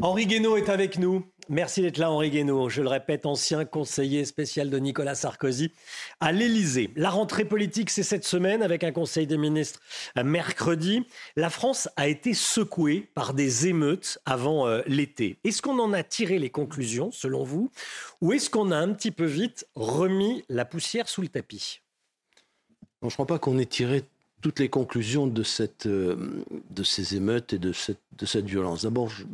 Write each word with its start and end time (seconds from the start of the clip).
Henri 0.00 0.26
Guénaud 0.26 0.56
est 0.56 0.68
avec 0.68 0.98
nous. 0.98 1.24
Merci 1.48 1.82
d'être 1.82 1.98
là, 1.98 2.10
Henri 2.10 2.30
Guénaud. 2.30 2.68
Je 2.68 2.82
le 2.82 2.88
répète, 2.88 3.26
ancien 3.26 3.64
conseiller 3.64 4.24
spécial 4.24 4.70
de 4.70 4.78
Nicolas 4.78 5.14
Sarkozy 5.14 5.72
à 6.20 6.32
l'Élysée. 6.32 6.90
La 6.96 7.10
rentrée 7.10 7.44
politique, 7.44 7.90
c'est 7.90 8.02
cette 8.02 8.24
semaine 8.24 8.62
avec 8.62 8.82
un 8.82 8.92
conseil 8.92 9.26
des 9.26 9.36
ministres 9.36 9.80
euh, 10.18 10.24
mercredi. 10.24 11.06
La 11.36 11.50
France 11.50 11.88
a 11.96 12.08
été 12.08 12.34
secouée 12.34 13.08
par 13.14 13.34
des 13.34 13.66
émeutes 13.66 14.18
avant 14.26 14.66
euh, 14.66 14.82
l'été. 14.86 15.38
Est-ce 15.44 15.62
qu'on 15.62 15.78
en 15.78 15.92
a 15.92 16.02
tiré 16.02 16.38
les 16.38 16.50
conclusions, 16.50 17.10
selon 17.10 17.44
vous, 17.44 17.70
ou 18.20 18.32
est-ce 18.32 18.50
qu'on 18.50 18.70
a 18.70 18.76
un 18.76 18.92
petit 18.92 19.10
peu 19.10 19.26
vite 19.26 19.66
remis 19.74 20.44
la 20.48 20.64
poussière 20.64 21.08
sous 21.08 21.22
le 21.22 21.28
tapis? 21.28 21.80
Je 23.02 23.06
ne 23.06 23.10
crois 23.10 23.26
pas 23.26 23.38
qu'on 23.38 23.58
ait 23.58 23.66
tiré 23.66 24.04
toutes 24.40 24.60
les 24.60 24.68
conclusions 24.68 25.26
de, 25.26 25.42
cette, 25.42 25.86
euh, 25.86 26.44
de 26.70 26.82
ces 26.82 27.16
émeutes 27.16 27.52
et 27.52 27.58
de 27.58 27.72
cette, 27.72 28.00
de 28.18 28.26
cette 28.26 28.46
violence. 28.46 28.82
D'abord, 28.82 29.08
je 29.08 29.24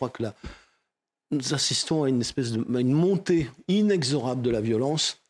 crois 0.00 0.08
que 0.08 0.22
là, 0.22 0.34
nous 1.30 1.52
assistons 1.52 2.04
à 2.04 2.08
une 2.08 2.22
espèce 2.22 2.52
de 2.52 2.64
une 2.80 2.92
montée 2.92 3.50
inexorable 3.68 4.40
de 4.40 4.48
la 4.48 4.62
violence, 4.62 5.20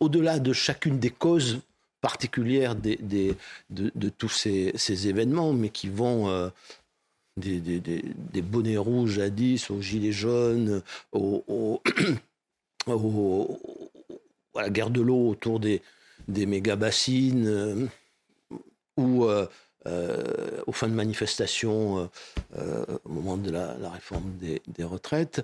au-delà 0.00 0.40
de 0.40 0.52
chacune 0.52 0.98
des 0.98 1.10
causes 1.10 1.60
particulières 2.00 2.74
des, 2.74 2.96
des, 2.96 3.36
de, 3.70 4.08
tous 4.08 4.28
ces, 4.28 5.08
événements, 5.08 5.52
mais 5.52 5.68
qui 5.68 5.88
vont 5.88 6.28
euh, 6.28 6.48
des, 7.36 8.42
bonnets 8.42 8.78
rouges 8.78 9.20
10 9.20 9.70
aux 9.70 9.80
gilets 9.80 10.10
jaunes, 10.10 10.82
au, 11.12 11.80
à 14.56 14.62
la 14.62 14.70
guerre 14.70 14.90
de 14.90 15.02
l'eau 15.02 15.28
autour 15.28 15.60
des, 15.60 15.82
des 16.26 16.46
méga-bassines, 16.46 17.46
euh, 17.46 17.86
ou 18.96 19.24
euh, 19.24 19.46
euh, 19.86 20.60
aux 20.66 20.72
fins 20.72 20.88
de 20.88 20.94
manifestation 20.94 22.00
euh, 22.00 22.06
euh, 22.58 22.84
au 23.04 23.08
moment 23.08 23.38
de 23.38 23.50
la, 23.50 23.90
réforme 23.90 24.36
des, 24.36 24.84
retraites, 24.84 25.42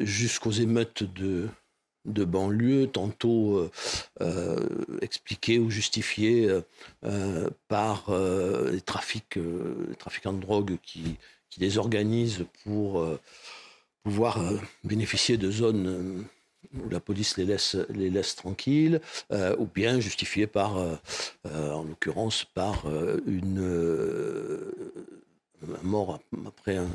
jusqu'aux 0.00 0.50
émeutes 0.50 1.02
de, 1.02 1.48
de 2.04 2.24
banlieue, 2.24 2.86
tantôt 2.86 3.70
expliquées 5.00 5.58
ou 5.58 5.70
justifiées 5.70 6.48
par 7.68 8.10
les, 8.70 8.80
trafics, 8.80 9.38
trafiquants 9.98 10.32
de 10.32 10.40
drogue 10.40 10.78
qui, 10.82 11.16
qui 11.50 11.60
les 11.60 11.78
organisent 11.78 12.46
pour 12.64 13.06
pouvoir 14.02 14.38
bénéficier 14.84 15.36
de 15.36 15.50
zones 15.50 16.24
où 16.74 16.88
la 16.88 17.00
police 17.00 17.36
les 17.36 17.44
laisse, 17.44 17.76
les 17.90 18.10
laisse 18.10 18.36
tranquilles, 18.36 19.00
euh, 19.32 19.56
ou 19.58 19.66
bien 19.66 20.00
justifié 20.00 20.46
par, 20.46 20.78
euh, 20.78 20.96
euh, 21.46 21.72
en 21.72 21.84
l'occurrence, 21.84 22.44
par 22.44 22.84
une 23.26 24.62
mort 25.82 26.20
après 26.46 26.76
un, 26.76 26.88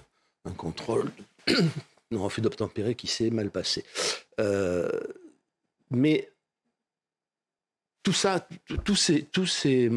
contrôle 0.58 1.12
non 2.12 2.28
fait 2.30 2.42
d'obtempérer 2.42 2.96
qui 2.96 3.08
s'est 3.08 3.30
mal 3.30 3.52
passé. 3.52 3.86
mais 5.90 6.30
tout 8.04 8.14
ça, 8.14 8.48
ces, 8.96 9.28
ces, 9.46 9.92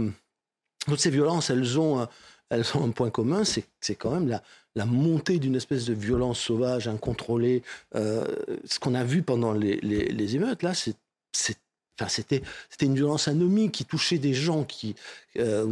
toutes 0.87 1.01
ces 1.01 1.11
violences, 1.11 1.49
elles 1.51 1.79
ont, 1.79 2.07
elles 2.51 2.77
ont 2.77 2.85
un 2.85 2.91
point 2.91 3.11
commun, 3.11 3.43
c'est 3.45 3.95
quand 3.95 4.11
même 4.11 4.29
la, 4.29 4.43
la 4.77 4.87
montée 4.87 5.39
d'une 5.39 5.57
espèce 5.57 5.85
de 5.85 5.95
violence 5.95 6.41
sauvage, 6.41 6.89
incontrôlée. 6.89 7.63
Euh, 7.95 8.25
ce 8.65 8.79
qu'on 8.79 8.95
a 8.95 9.05
vu 9.05 9.23
pendant 9.23 9.53
les, 9.53 10.37
émeutes, 10.37 10.63
là, 10.63 10.73
c'était, 10.75 12.43
une 12.83 12.95
violence 12.95 13.29
anomique 13.29 13.73
qui 13.73 13.85
touchait 13.85 14.19
des 14.19 14.35
gens 14.35 14.65
qui, 14.65 14.95
euh, 15.39 15.71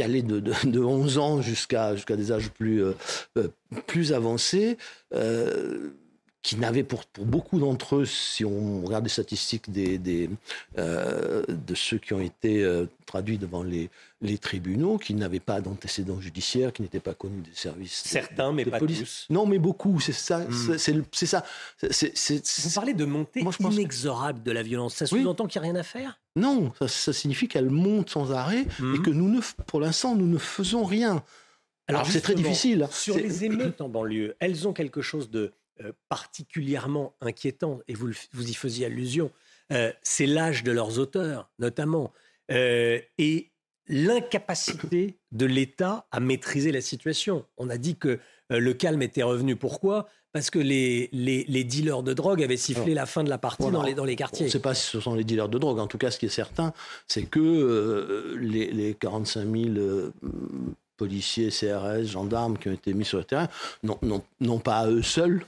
allaient 0.00 0.22
de, 0.22 0.38
de, 0.38 0.80
11 0.80 1.18
ans 1.18 1.42
jusqu'à, 1.42 1.94
des 1.94 2.30
âges 2.30 2.50
plus, 2.50 2.84
euh, 2.84 2.94
plus 3.88 4.12
avancés 4.12 4.78
qui 6.48 6.56
n'avaient 6.56 6.82
pour, 6.82 7.04
pour 7.04 7.26
beaucoup 7.26 7.60
d'entre 7.60 7.96
eux, 7.96 8.04
si 8.06 8.42
on 8.42 8.82
regarde 8.82 9.04
les 9.04 9.10
statistiques 9.10 9.70
des, 9.70 9.98
des 9.98 10.30
euh, 10.78 11.42
de 11.46 11.74
ceux 11.74 11.98
qui 11.98 12.14
ont 12.14 12.20
été 12.20 12.64
euh, 12.64 12.86
traduits 13.04 13.36
devant 13.36 13.62
les, 13.62 13.90
les 14.22 14.38
tribunaux, 14.38 14.96
qui 14.96 15.12
n'avaient 15.12 15.40
pas 15.40 15.60
d'antécédents 15.60 16.22
judiciaires, 16.22 16.72
qui 16.72 16.80
n'étaient 16.80 17.00
pas 17.00 17.12
connus 17.12 17.42
des 17.42 17.54
services. 17.54 18.02
Certains, 18.06 18.50
mais 18.52 18.64
pas 18.64 18.78
tous. 18.78 19.26
Non, 19.28 19.44
mais 19.44 19.58
beaucoup, 19.58 20.00
c'est 20.00 20.12
ça. 20.14 20.38
Hmm. 20.38 20.78
C'est 20.78 21.26
ça. 21.26 21.44
Vous 21.82 22.70
parlez 22.74 22.94
de 22.94 23.04
montée 23.04 23.44
inexorable 23.60 24.42
de 24.42 24.50
la 24.50 24.62
violence. 24.62 24.94
Ça 24.94 25.06
sous-entend 25.06 25.48
qu'il 25.48 25.60
n'y 25.60 25.68
a 25.68 25.72
rien 25.72 25.78
à 25.78 25.84
faire? 25.84 26.18
Non, 26.34 26.72
ça, 26.86 27.12
signifie 27.12 27.48
qu'elle 27.48 27.68
monte 27.68 28.08
sans 28.08 28.32
arrêt 28.32 28.62
et 28.62 28.82
hmm. 28.82 29.02
que 29.02 29.10
nous, 29.10 29.28
ne, 29.28 29.42
pour 29.66 29.80
l'instant, 29.80 30.14
nous 30.14 30.26
ne 30.26 30.38
faisons 30.38 30.84
rien. 30.84 31.22
Alors, 31.88 32.06
c'est 32.06 32.22
très 32.22 32.34
difficile. 32.34 32.88
Sur 32.90 33.16
les 33.16 33.44
émeutes 33.44 33.82
en 33.82 33.90
banlieue, 33.90 34.34
elles 34.40 34.66
ont 34.66 34.72
quelque 34.72 35.02
chose 35.02 35.30
de 35.30 35.52
euh, 35.84 35.92
particulièrement 36.08 37.14
inquiétant, 37.20 37.80
et 37.86 37.94
vous, 37.94 38.10
vous 38.32 38.50
y 38.50 38.54
faisiez 38.54 38.86
allusion, 38.86 39.30
euh, 39.72 39.92
c'est 40.02 40.26
l'âge 40.26 40.64
de 40.64 40.72
leurs 40.72 40.98
auteurs, 40.98 41.50
notamment, 41.58 42.12
euh, 42.50 42.98
et 43.18 43.52
l'incapacité 43.86 45.18
de 45.30 45.46
l'État 45.46 46.06
à 46.10 46.18
maîtriser 46.18 46.72
la 46.72 46.80
situation. 46.80 47.44
On 47.58 47.70
a 47.70 47.78
dit 47.78 47.96
que 47.96 48.18
le 48.50 48.74
calme 48.74 49.02
était 49.02 49.22
revenu. 49.22 49.56
Pourquoi? 49.56 50.08
Parce 50.32 50.50
que 50.50 50.58
les, 50.58 51.08
les, 51.12 51.64
dealers 51.64 52.02
de 52.02 52.12
drogue 52.12 52.42
avaient 52.42 52.56
sifflé 52.56 52.92
la 52.92 53.06
fin 53.06 53.24
de 53.24 53.30
la 53.30 53.38
partie 53.38 53.70
dans, 53.70 53.82
les, 53.82 53.94
dans 53.94 54.04
les 54.04 54.16
quartiers. 54.16 54.44
On 54.44 54.48
ne 54.48 54.52
sait 54.52 54.58
pas 54.58 54.74
si 54.74 54.84
ce 54.90 55.00
sont 55.00 55.14
les 55.14 55.24
dealers 55.24 55.48
de 55.48 55.58
drogue. 55.58 55.78
En 55.78 55.86
tout 55.86 55.96
cas, 55.96 56.10
ce 56.10 56.18
qui 56.18 56.26
est 56.26 56.30
certain, 56.30 56.74
c'est 57.06 57.24
que 57.24 58.36
les, 58.38 58.70
les 58.72 58.94
45 58.94 59.46
000 59.50 60.12
policiers, 60.98 61.48
CRS, 61.48 62.04
gendarmes 62.04 62.58
qui 62.58 62.68
ont 62.68 62.72
été 62.72 62.92
mis 62.92 63.06
sur 63.06 63.18
le 63.18 63.24
terrain 63.24 63.48
n'ont 63.82 64.58
pas 64.58 64.80
à 64.80 64.88
eux 64.88 65.02
seuls 65.02 65.46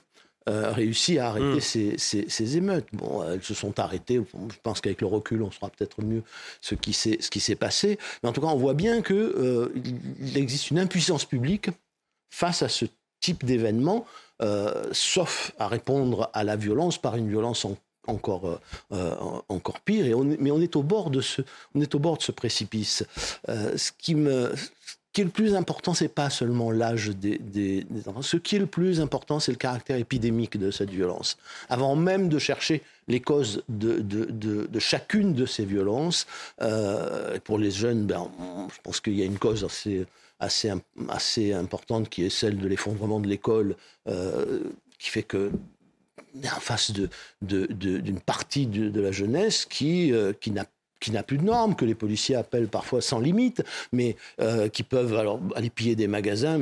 euh, 0.49 0.73
réussi 0.73 1.19
à 1.19 1.29
arrêter 1.29 1.59
hmm. 1.59 1.99
ces, 1.99 2.57
émeutes. 2.57 2.87
Bon, 2.95 3.23
elles 3.23 3.43
se 3.43 3.53
sont 3.53 3.79
arrêtées. 3.79 4.21
Je 4.33 4.57
pense 4.63 4.81
qu'avec 4.81 5.03
le 5.03 5.07
recul, 5.07 5.43
on 5.43 5.51
saura 5.51 5.71
peut-être 5.71 6.03
mieux 6.03 6.23
ce 6.63 6.75
qui 6.75 6.93
s'est 6.93 7.57
passé. 7.57 7.99
Mais 8.23 8.29
en 8.31 8.33
tout 8.33 8.41
cas, 8.41 8.47
on 8.47 8.57
voit 8.57 8.75
bien 8.75 9.03
qu'il 9.03 9.17
euh, 9.17 9.69
existe 10.35 10.71
une 10.71 10.79
impuissance 10.79 11.27
publique 11.27 11.69
face 12.31 12.63
à 12.63 12.69
ce 12.69 12.87
type 13.21 13.45
d'événement, 13.45 14.07
euh, 14.41 14.89
sauf 14.93 15.53
à 15.59 15.69
répondre 15.69 16.31
à 16.33 16.43
la 16.43 16.57
violence 16.57 16.97
par 16.97 17.17
une 17.17 17.29
violence 17.29 17.67
encore, 18.07 18.61
encore 19.49 19.81
pire. 19.81 20.07
Et 20.07 20.15
on 20.15 20.25
mais 20.25 20.51
on 20.51 20.61
est, 20.61 20.75
au 20.75 20.83
bord 20.83 21.11
de 21.11 21.21
ce, 21.21 21.43
on 21.75 21.83
est 21.83 21.95
au 21.95 21.99
bord 21.99 22.17
de 22.17 22.23
ce 22.23 22.33
précipice. 22.33 23.05
ce 23.47 23.93
qui 23.99 24.15
me 24.15 24.55
qui 25.13 25.23
est 25.23 25.25
le 25.25 25.31
plus 25.31 25.55
important, 25.55 25.93
c'est 25.93 26.09
pas 26.09 26.31
seulement 26.31 26.71
l'âge 26.71 27.09
des, 27.09 27.85
enfants. 28.07 28.23
Ce 28.23 28.37
qui 28.37 28.57
est 28.57 28.61
le 28.61 28.67
plus 28.67 29.01
important, 29.01 29.41
c'est 29.41 29.51
le 29.51 29.59
caractère 29.59 29.97
épidémique 29.97 30.57
de 30.57 30.71
cette 30.71 30.91
violence. 30.91 31.37
Avant 31.69 31.97
même 31.97 32.29
de 32.29 32.39
chercher 32.39 32.83
les 33.09 33.21
causes 33.21 33.65
de, 33.69 34.69
chacune 34.79 35.35
de 35.35 35.47
ces 35.47 35.65
violences, 35.65 36.27
euh, 36.63 37.39
pour 37.43 37.59
les 37.59 37.73
jeunes, 37.73 38.07
ben, 38.07 38.31
je 38.73 38.81
pense 38.83 39.01
qu'il 39.01 39.15
y 39.15 39.23
a 39.23 39.25
une 39.25 39.39
cause 39.39 39.67
assez, 40.39 40.73
importante 41.53 42.09
qui 42.09 42.25
est 42.25 42.31
celle 42.31 42.59
de 42.59 42.69
l'effondrement 42.69 43.19
de 43.19 43.27
l'école, 43.27 43.75
euh, 44.09 44.61
qui 44.99 45.11
fait 45.11 45.25
que 45.25 45.51
en 46.45 46.61
face 46.61 46.93
d'une 47.43 48.21
partie 48.21 48.67
de, 48.67 49.01
la 49.01 49.11
jeunesse 49.11 49.65
qui, 49.65 50.13
euh, 50.13 50.33
qui 50.33 50.53
n'a 50.53 50.67
qui 51.01 51.11
n'a 51.11 51.23
plus 51.23 51.39
de 51.39 51.45
normes, 51.45 51.75
que 51.75 51.85
les 51.85 51.95
policiers 51.95 52.37
appellent 52.37 52.69
parfois 52.69 53.01
sans 53.01 53.19
limite, 53.19 53.63
mais 53.93 54.17
euh, 54.41 54.69
qui 54.69 54.83
peuvent 54.83 55.17
alors 55.17 55.41
aller 55.57 55.71
piller 55.71 55.97
des 55.97 56.07
magasins 56.07 56.61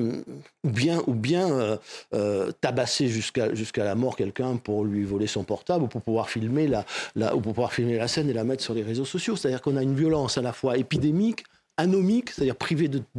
ou 0.64 0.70
bien, 0.70 1.02
ou 1.06 1.14
bien 1.14 1.50
euh, 1.50 1.76
euh, 2.14 2.52
tabasser 2.60 3.08
jusqu'à 3.08 3.54
jusqu'à 3.54 3.84
la 3.84 3.94
mort 3.94 4.16
quelqu'un 4.16 4.56
pour 4.56 4.84
lui 4.84 5.04
voler 5.04 5.26
son 5.26 5.42
portable 5.44 5.84
ou 5.84 5.88
pour 5.88 6.02
pouvoir 6.02 6.30
filmer 6.30 6.68
la, 6.68 6.84
ou 7.34 7.40
pour 7.40 7.52
pouvoir 7.52 7.72
filmer 7.72 7.96
la 7.96 8.08
scène 8.08 8.30
et 8.30 8.32
la 8.32 8.44
mettre 8.44 8.62
sur 8.62 8.74
les 8.74 8.82
réseaux 8.82 9.04
sociaux. 9.04 9.36
C'est-à-dire 9.36 9.60
qu'on 9.60 9.76
a 9.76 9.82
une 9.82 9.96
violence 9.96 10.38
à 10.38 10.42
la 10.42 10.52
fois 10.52 10.78
épidémique, 10.78 11.44
anomique, 11.76 12.30
c'est-à-dire 12.30 12.56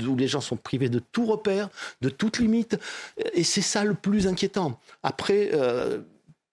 où 0.07 0.15
les 0.15 0.27
gens 0.27 0.41
sont 0.41 0.57
privés 0.57 0.89
de 0.89 0.99
tout 1.11 1.25
repère, 1.25 1.69
de 2.01 2.09
toute 2.09 2.39
limite, 2.39 2.77
et 3.33 3.43
c'est 3.43 3.61
ça 3.61 3.83
le 3.83 3.93
plus 3.93 4.27
inquiétant. 4.27 4.79
Après 5.03 5.51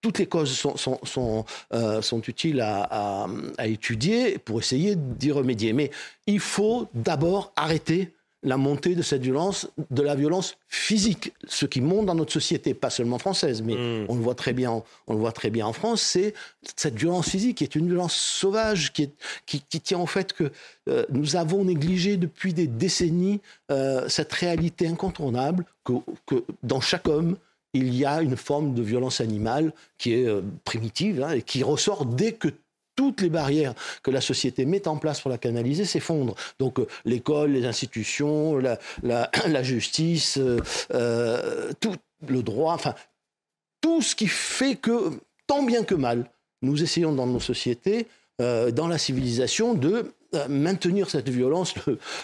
toutes 0.01 0.19
les 0.19 0.27
causes 0.27 0.51
sont, 0.51 0.77
sont, 0.77 0.99
sont, 1.03 1.45
euh, 1.73 2.01
sont 2.01 2.21
utiles 2.21 2.61
à, 2.61 3.27
à, 3.57 3.67
étudier 3.67 4.37
pour 4.37 4.59
essayer 4.59 4.95
d'y 4.95 5.31
remédier. 5.31 5.73
Mais 5.73 5.91
il 6.27 6.39
faut 6.39 6.87
d'abord 6.93 7.51
arrêter 7.55 8.13
la 8.43 8.57
montée 8.57 8.95
de 8.95 9.01
cette 9.01 9.23
violence, 9.23 9.67
de 9.89 10.01
la 10.03 10.15
violence 10.15 10.57
physique, 10.67 11.33
ce 11.47 11.65
qui 11.65 11.81
monte 11.81 12.05
dans 12.05 12.13
notre 12.13 12.31
société, 12.31 12.73
pas 12.75 12.91
seulement 12.91 13.17
française, 13.17 13.63
mais 13.63 13.73
hmm. 13.73 14.05
on 14.09 14.15
le 14.15 14.21
voit 14.21 14.35
très 14.35 14.53
bien, 14.53 14.83
on 15.07 15.13
le 15.13 15.19
voit 15.19 15.31
très 15.31 15.49
bien 15.49 15.65
en 15.65 15.73
France, 15.73 16.01
c'est 16.01 16.33
cette 16.75 16.95
violence 16.95 17.29
physique 17.29 17.57
qui 17.57 17.63
est 17.63 17.75
une 17.75 17.87
violence 17.87 18.15
sauvage, 18.15 18.93
qui, 18.93 19.03
est, 19.03 19.11
qui, 19.47 19.61
qui 19.67 19.81
tient 19.81 19.99
au 19.99 20.05
fait 20.05 20.33
que 20.33 20.51
euh, 20.87 21.05
nous 21.09 21.35
avons 21.35 21.65
négligé 21.65 22.15
depuis 22.15 22.53
des 22.53 22.67
décennies 22.67 23.41
euh, 23.71 24.07
cette 24.07 24.31
réalité 24.33 24.87
incontournable 24.87 25.65
que, 25.83 25.93
que 26.27 26.43
dans 26.61 26.79
chaque 26.79 27.07
homme, 27.07 27.37
il 27.77 27.95
y 27.95 28.05
a 28.05 28.21
une 28.21 28.35
forme 28.35 28.73
de 28.73 28.81
violence 28.81 29.21
animale 29.21 29.71
qui 29.97 30.13
est 30.13 30.27
euh, 30.27 30.41
primitive 30.63 31.23
hein, 31.23 31.31
et 31.31 31.41
qui 31.41 31.63
ressort 31.63 32.05
dès 32.05 32.33
que 32.33 32.49
toutes 32.95 33.21
les 33.21 33.29
barrières 33.29 33.75
que 34.01 34.09
la 34.09 34.21
société 34.21 34.65
met 34.65 34.87
en 34.87 34.97
place 34.97 35.21
pour 35.21 35.29
la 35.29 35.37
canaliser 35.37 35.85
s'effondrent. 35.85 36.35
Donc 36.59 36.79
euh, 36.79 36.87
l'école, 37.05 37.51
les 37.51 37.65
institutions, 37.65 38.57
la, 39.03 39.29
justice, 39.63 40.39
euh, 40.93 41.71
tout, 41.79 41.95
le 42.27 42.41
droit, 42.41 42.73
enfin, 42.73 42.95
tout 43.81 44.01
ce 44.01 44.15
qui 44.15 44.27
fait 44.27 44.75
que, 44.75 45.11
tant 45.45 45.63
bien 45.63 45.83
que 45.83 45.95
mal, 45.95 46.29
nous 46.63 46.81
essayons 46.81 47.13
dans 47.13 47.27
nos 47.27 47.39
sociétés, 47.39 48.07
dans 48.39 48.87
la 48.87 48.97
civilisation, 48.97 49.75
de 49.75 50.11
maintenir 50.49 51.11
cette 51.11 51.29
violence 51.29 51.75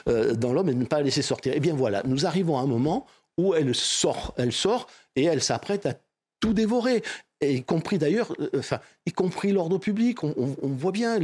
dans 0.08 0.54
l'homme 0.54 0.70
et 0.70 0.74
de 0.74 0.80
ne 0.80 0.86
pas 0.86 0.98
la 0.98 1.04
laisser 1.04 1.22
sortir. 1.22 1.54
Eh 1.56 1.60
bien 1.60 1.76
voilà, 1.76 2.02
nous 2.06 2.26
arrivons 2.26 2.58
à 2.58 2.62
un 2.62 2.66
moment 2.66 3.06
où 3.38 3.54
elle 3.54 3.74
sort, 3.76 4.34
elle 4.38 4.52
sort 4.52 4.88
et 5.16 5.24
elle 5.24 5.42
s'apprête 5.42 5.86
à 5.86 5.96
tout 6.40 6.54
dévorer 6.54 7.04
y 7.52 7.64
compris 7.64 7.98
d'ailleurs, 7.98 8.34
enfin, 8.58 8.80
y 9.06 9.12
compris 9.12 9.52
l'ordre 9.52 9.78
public. 9.78 10.24
On, 10.24 10.56
voit 10.64 10.92
bien, 10.92 11.20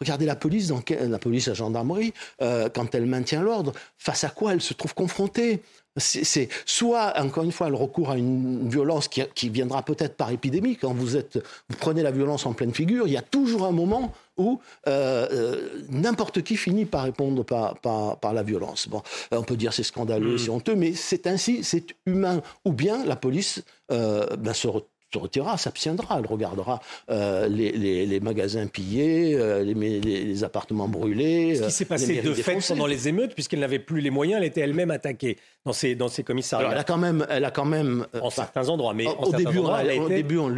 regardez 0.00 0.26
la 0.26 0.36
police, 0.36 0.68
dans 0.68 0.82
la 0.88 1.18
police, 1.18 1.48
la 1.48 1.54
gendarmerie, 1.54 2.12
quand 2.38 2.94
elle 2.94 3.06
maintient 3.06 3.42
l'ordre, 3.42 3.72
face 3.98 4.24
à 4.24 4.28
quoi 4.28 4.52
elle 4.52 4.60
se 4.60 4.74
trouve 4.74 4.94
confrontée? 4.94 5.62
C'est 5.98 6.48
soit, 6.66 7.18
encore 7.18 7.44
une 7.44 7.52
fois, 7.52 7.70
le 7.70 7.76
recours 7.76 8.10
à 8.10 8.18
une 8.18 8.68
violence 8.68 9.08
qui, 9.08 9.48
viendra 9.48 9.82
peut-être 9.82 10.14
par 10.14 10.30
épidémie. 10.30 10.76
Quand 10.76 10.92
vous, 10.92 11.16
êtes, 11.16 11.38
vous 11.70 11.76
prenez 11.78 12.02
la 12.02 12.10
violence 12.10 12.44
en 12.44 12.52
pleine 12.52 12.74
figure, 12.74 13.06
il 13.06 13.14
y 13.14 13.16
a 13.16 13.22
toujours 13.22 13.64
un 13.64 13.72
moment 13.72 14.12
où 14.36 14.60
euh, 14.88 15.26
euh, 15.32 15.68
n'importe 15.88 16.42
qui 16.42 16.56
finit 16.56 16.84
par 16.84 17.04
répondre 17.04 17.44
par, 17.44 17.78
par, 17.78 18.34
la 18.34 18.42
violence. 18.42 18.88
Bon, 18.88 19.02
on 19.30 19.42
peut 19.42 19.56
dire 19.56 19.72
c'est 19.72 19.82
scandaleux, 19.82 20.34
mmh. 20.34 20.38
c'est 20.38 20.50
honteux, 20.50 20.74
mais 20.74 20.92
c'est 20.92 21.26
ainsi, 21.26 21.64
c'est 21.64 21.96
humain. 22.04 22.42
Ou 22.66 22.72
bien 22.72 23.04
la 23.06 23.16
police 23.16 23.62
euh, 23.90 24.36
ben, 24.36 24.52
se 24.52 24.66
retrouve 24.68 24.90
se 25.12 25.18
retirera, 25.18 25.56
s'abstiendra. 25.56 26.18
Elle 26.18 26.26
regardera 26.26 26.80
euh, 27.10 27.48
les, 27.48 28.20
magasins 28.20 28.66
pillés, 28.66 29.34
euh, 29.34 29.62
les, 29.62 30.44
appartements 30.44 30.88
brûlés. 30.88 31.56
Ce 31.56 31.64
qui 31.64 31.70
s'est 31.70 31.84
passé 31.84 32.20
de 32.22 32.34
fait 32.34 32.58
pendant 32.68 32.86
les 32.86 33.08
émeutes, 33.08 33.34
puisqu'elle 33.34 33.60
n'avait 33.60 33.78
plus 33.78 34.00
les 34.00 34.10
moyens, 34.10 34.40
elle 34.40 34.48
était 34.48 34.60
elle-même 34.60 34.90
attaquée 34.90 35.38
dans 35.64 35.72
ses, 35.72 35.94
dans 35.94 36.08
ses 36.08 36.22
commissariats. 36.22 36.70
elle 36.72 36.78
a 36.78 36.84
quand 36.84 36.98
même, 36.98 37.26
elle 37.30 37.44
a 37.44 37.50
quand 37.50 37.64
même 37.64 38.06
euh, 38.14 38.20
en 38.20 38.30
certains 38.30 38.68
endroits, 38.68 38.94
mais 38.94 39.06
au, 39.06 39.32
début, 39.32 39.58
au 39.58 40.08
début, 40.08 40.38
on, 40.38 40.50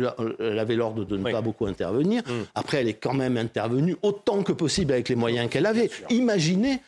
avait 0.59 0.77
l'ordre 0.77 1.05
de 1.05 1.17
ne 1.17 1.31
pas 1.31 1.41
beaucoup 1.41 1.67
intervenir. 1.67 2.23
Mm. 2.27 2.45
Après, 2.55 2.79
elle 2.79 2.89
est 2.89 2.95
quand 2.95 3.15
même 3.15 3.37
intervenue 3.37 3.97
autant 4.03 4.43
que 4.43 4.53
possible 4.53 4.93
avec 4.93 5.09
les 5.09 5.17
moyens 5.17 5.49
qu'elle 5.51 5.67
avait. 5.67 5.91
Imaginez 6.11 6.81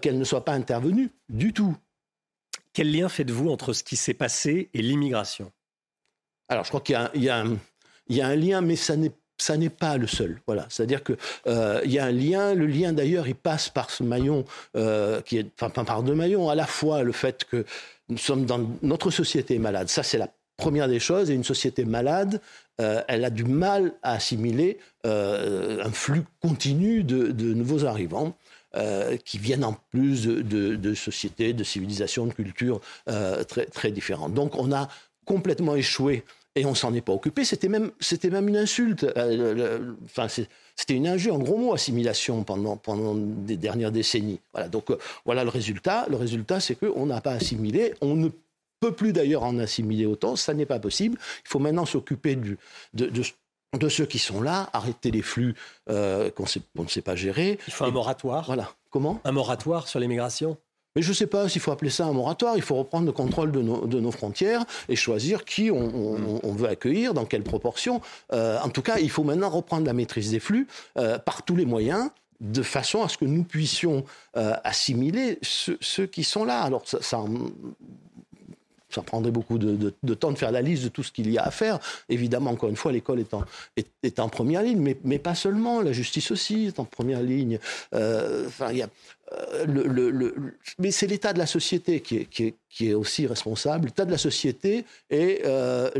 qu'elle 0.00 0.18
ne 0.18 0.24
soit 0.24 0.44
pas 0.44 0.52
intervenue 0.52 1.10
du 1.28 1.52
tout. 1.52 1.74
Quel 2.72 2.92
lien 2.92 3.08
faites-vous 3.08 3.50
entre 3.50 3.72
ce 3.72 3.82
qui 3.82 3.96
s'est 3.96 4.14
passé 4.14 4.70
et 4.72 4.82
l'immigration? 4.82 5.50
Alors, 6.48 6.64
je 6.64 6.70
crois 6.70 6.80
qu'il 6.80 6.94
y, 7.14 7.28
a 7.28 8.26
un 8.26 8.36
lien, 8.36 8.60
mais 8.62 8.76
ça 8.76 8.96
n'est 8.96 9.68
pas 9.68 9.96
le 9.96 10.06
seul. 10.06 10.40
Voilà, 10.46 10.66
c'est-à-dire 10.70 11.04
qu'il 11.04 11.16
euh, 11.46 11.82
y 11.84 11.98
a 11.98 12.06
un 12.06 12.12
lien. 12.12 12.54
Le 12.54 12.66
lien 12.66 12.92
d'ailleurs, 12.92 13.28
il 13.28 13.34
passe 13.34 13.68
par 13.68 13.90
ce 13.90 14.02
maillon 14.02 14.44
euh, 14.76 15.20
qui 15.20 15.44
enfin, 15.60 15.84
par 15.84 16.02
deux 16.02 16.14
maillons. 16.14 16.48
À 16.48 16.54
la 16.54 16.66
fois 16.66 17.02
le 17.02 17.12
fait 17.12 17.44
que 17.44 17.64
nous 18.08 18.18
sommes 18.18 18.46
dans 18.46 18.60
notre 18.82 19.10
société 19.10 19.58
malade. 19.58 19.88
Ça, 19.88 20.02
c'est 20.02 20.16
la 20.16 20.30
première 20.56 20.88
des 20.88 21.00
choses. 21.00 21.30
Et 21.30 21.34
une 21.34 21.44
société 21.44 21.84
malade, 21.84 22.40
euh, 22.80 23.02
elle 23.08 23.24
a 23.26 23.30
du 23.30 23.44
mal 23.44 23.92
à 24.02 24.12
assimiler 24.12 24.78
un 25.04 25.90
flux 25.90 26.24
continu 26.40 27.02
de, 27.02 27.52
nouveaux 27.54 27.84
arrivants. 27.84 28.34
qui 29.24 29.38
viennent 29.38 29.64
en 29.64 29.76
plus 29.90 30.26
de, 30.26 30.76
de, 30.76 30.94
sociétés, 30.94 31.52
de 31.52 31.64
civilisations, 31.64 32.26
de 32.26 32.32
cultures 32.32 32.80
très, 33.48 33.66
très 33.66 33.90
différentes. 33.90 34.34
Donc 34.34 34.54
on 34.56 34.72
a 34.72 34.88
complètement 35.28 35.76
échoué 35.76 36.24
et 36.56 36.64
on 36.64 36.74
s'en 36.74 36.94
est 36.94 37.02
pas 37.02 37.12
occupé. 37.12 37.44
C'était 37.44 37.68
même, 37.68 37.90
c'était 38.00 38.30
même 38.30 38.48
une 38.48 38.56
insulte. 38.56 39.04
Euh, 39.04 39.92
enfin, 40.06 40.26
c'était 40.74 40.94
une 40.94 41.06
injure, 41.06 41.34
en 41.34 41.38
gros 41.38 41.58
mot, 41.58 41.74
assimilation 41.74 42.42
pendant, 42.44 42.78
pendant 42.78 43.14
des 43.14 43.58
dernières 43.58 43.92
décennies. 43.92 44.40
Voilà. 44.54 44.68
Donc 44.68 44.90
euh, 44.90 44.96
voilà 45.26 45.44
le 45.44 45.50
résultat. 45.50 46.06
Le 46.08 46.16
résultat, 46.16 46.60
c'est 46.60 46.76
qu'on 46.76 47.04
n'a 47.04 47.20
pas 47.20 47.32
assimilé. 47.32 47.94
On 48.00 48.14
ne 48.14 48.30
peut 48.80 48.92
plus 48.92 49.12
d'ailleurs 49.12 49.42
en 49.42 49.58
assimiler 49.58 50.06
autant. 50.06 50.34
Ça 50.34 50.54
n'est 50.54 50.66
pas 50.66 50.80
possible. 50.80 51.18
Il 51.44 51.48
faut 51.48 51.58
maintenant 51.58 51.84
s'occuper 51.84 52.36
de, 52.36 52.56
de, 52.94 53.22
de, 53.78 53.88
ceux 53.90 54.06
qui 54.06 54.18
sont 54.18 54.40
là, 54.40 54.70
arrêter 54.72 55.10
les 55.10 55.22
flux 55.22 55.54
euh, 55.90 56.30
qu'on 56.30 56.46
ne 56.82 56.88
sait 56.88 57.02
pas 57.02 57.16
gérer. 57.16 57.58
Il 57.66 57.72
faut 57.72 57.84
un 57.84 57.90
moratoire. 57.90 58.46
Voilà. 58.46 58.72
Comment? 58.90 59.20
Un 59.24 59.32
moratoire 59.32 59.88
sur 59.88 60.00
l'immigration? 60.00 60.56
Mais 60.96 61.02
je 61.02 61.10
ne 61.10 61.14
sais 61.14 61.26
pas 61.26 61.48
s'il 61.48 61.60
faut 61.60 61.70
appeler 61.70 61.90
ça 61.90 62.06
un 62.06 62.12
moratoire. 62.12 62.56
Il 62.56 62.62
faut 62.62 62.76
reprendre 62.76 63.06
le 63.06 63.12
contrôle 63.12 63.52
de 63.52 63.60
nos, 63.60 64.10
frontières 64.10 64.64
et 64.88 64.96
choisir 64.96 65.44
qui 65.44 65.70
on, 65.70 66.52
veut 66.52 66.68
accueillir, 66.68 67.14
dans 67.14 67.24
quelle 67.24 67.42
proportion. 67.42 68.00
Euh, 68.32 68.58
en 68.60 68.68
tout 68.68 68.82
cas, 68.82 68.98
il 68.98 69.10
faut 69.10 69.24
maintenant 69.24 69.50
reprendre 69.50 69.86
la 69.86 69.92
maîtrise 69.92 70.30
des 70.30 70.40
flux 70.40 70.66
euh, 70.96 71.18
par 71.18 71.42
tous 71.42 71.56
les 71.56 71.66
moyens 71.66 72.10
de 72.40 72.62
façon 72.62 73.02
à 73.02 73.08
ce 73.08 73.18
que 73.18 73.24
nous 73.24 73.44
puissions 73.44 74.04
euh, 74.36 74.54
assimiler 74.64 75.38
ceux, 75.42 76.06
qui 76.06 76.24
sont 76.24 76.44
là. 76.44 76.62
Alors 76.62 76.82
ça, 76.86 76.98
ça, 77.00 77.18
prendrait 79.02 79.30
beaucoup 79.30 79.58
de, 79.58 79.92
temps 80.14 80.32
de 80.32 80.38
faire 80.38 80.52
la 80.52 80.62
liste 80.62 80.84
de 80.84 80.88
tout 80.88 81.02
ce 81.02 81.12
qu'il 81.12 81.30
y 81.30 81.38
a 81.38 81.42
à 81.42 81.50
faire. 81.50 81.78
Évidemment, 82.08 82.50
encore 82.50 82.70
une 82.70 82.76
fois, 82.76 82.92
l'école 82.92 83.20
est 83.20 83.34
en, 83.34 83.44
est, 83.76 84.18
en 84.20 84.28
première 84.28 84.62
ligne, 84.62 84.80
mais, 84.80 84.96
mais, 85.04 85.18
pas 85.18 85.34
seulement. 85.34 85.80
La 85.80 85.92
justice 85.92 86.30
aussi 86.30 86.66
est 86.66 86.78
en 86.78 86.84
première 86.84 87.22
ligne. 87.22 87.58
Enfin, 87.92 88.70
il 88.70 88.78
y 88.78 88.82
a 88.82 88.88
euh, 89.32 89.66
le, 89.66 90.32
mais 90.78 90.90
c'est 90.90 91.06
l'état 91.06 91.32
de 91.32 91.38
la 91.38 91.46
société 91.46 92.00
qui 92.00 92.16
est, 92.18 92.24
qui, 92.24 92.44
est, 92.44 92.54
qui 92.70 92.90
est, 92.90 92.94
aussi 92.94 93.26
responsable. 93.26 93.86
L'état 93.86 94.04
de 94.04 94.10
la 94.10 94.18
société 94.18 94.84
et 95.10 95.42
euh, 95.44 95.90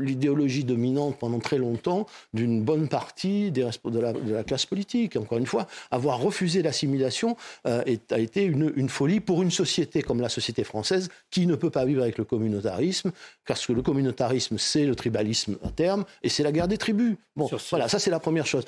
l'idéologie 0.00 0.64
dominante 0.64 1.18
pendant 1.18 1.38
très 1.38 1.58
longtemps 1.58 2.06
d'une 2.32 2.62
bonne 2.62 2.88
partie 2.88 3.50
des, 3.50 3.68
de, 3.84 4.00
la, 4.00 4.12
de, 4.12 4.32
la, 4.32 4.44
classe 4.44 4.66
politique. 4.66 5.16
Encore 5.16 5.38
une 5.38 5.46
fois, 5.46 5.66
avoir 5.90 6.18
refusé 6.20 6.62
l'assimilation 6.62 7.36
euh, 7.66 7.84
a 8.10 8.18
été 8.18 8.42
une, 8.42 8.72
une, 8.76 8.88
folie 8.88 9.20
pour 9.20 9.42
une 9.42 9.50
société 9.50 10.02
comme 10.02 10.20
la 10.20 10.28
société 10.28 10.64
française 10.64 11.08
qui 11.30 11.46
ne 11.46 11.54
peut 11.54 11.70
pas 11.70 11.84
vivre 11.84 12.02
avec 12.02 12.18
le 12.18 12.24
communautarisme, 12.24 13.12
parce 13.46 13.66
que 13.66 13.72
le 13.72 13.82
communautarisme, 13.82 14.58
c'est 14.58 14.84
le 14.84 14.94
tribalisme 14.94 15.58
à 15.62 15.70
terme 15.70 16.04
et 16.22 16.28
c'est 16.28 16.42
la 16.42 16.52
guerre 16.52 16.68
des 16.68 16.78
tribus. 16.78 17.16
Bon, 17.36 17.48
voilà, 17.70 17.88
ça 17.88 17.98
c'est 17.98 18.10
la 18.10 18.20
première 18.20 18.46
chose. 18.46 18.64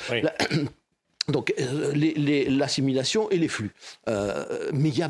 Donc 1.28 1.54
euh, 1.58 1.92
l'assimilation 2.48 3.30
et 3.30 3.38
les 3.38 3.48
flux. 3.48 3.72
Euh, 4.08 4.70
mais 4.72 4.90
il 4.90 4.98
y 4.98 5.02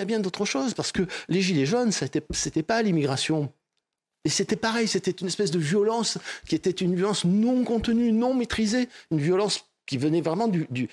a, 0.00 0.04
bien 0.04 0.20
d'autres 0.20 0.44
choses, 0.44 0.74
parce 0.74 0.92
que 0.92 1.02
les 1.28 1.40
Gilets 1.40 1.66
jaunes, 1.66 1.92
ce 1.92 2.04
n'était 2.04 2.62
pas 2.62 2.82
l'immigration. 2.82 3.52
Et 4.24 4.30
c'était 4.30 4.56
pareil, 4.56 4.88
c'était 4.88 5.10
une 5.10 5.26
espèce 5.26 5.50
de 5.50 5.58
violence 5.58 6.18
qui 6.48 6.54
était 6.54 6.70
une 6.70 6.96
violence 6.96 7.24
non 7.24 7.62
contenue, 7.64 8.10
non 8.10 8.34
maîtrisée, 8.34 8.88
une 9.10 9.20
violence 9.20 9.66
qui 9.86 9.98
venait 9.98 10.22
vraiment 10.22 10.48
du, 10.48 10.88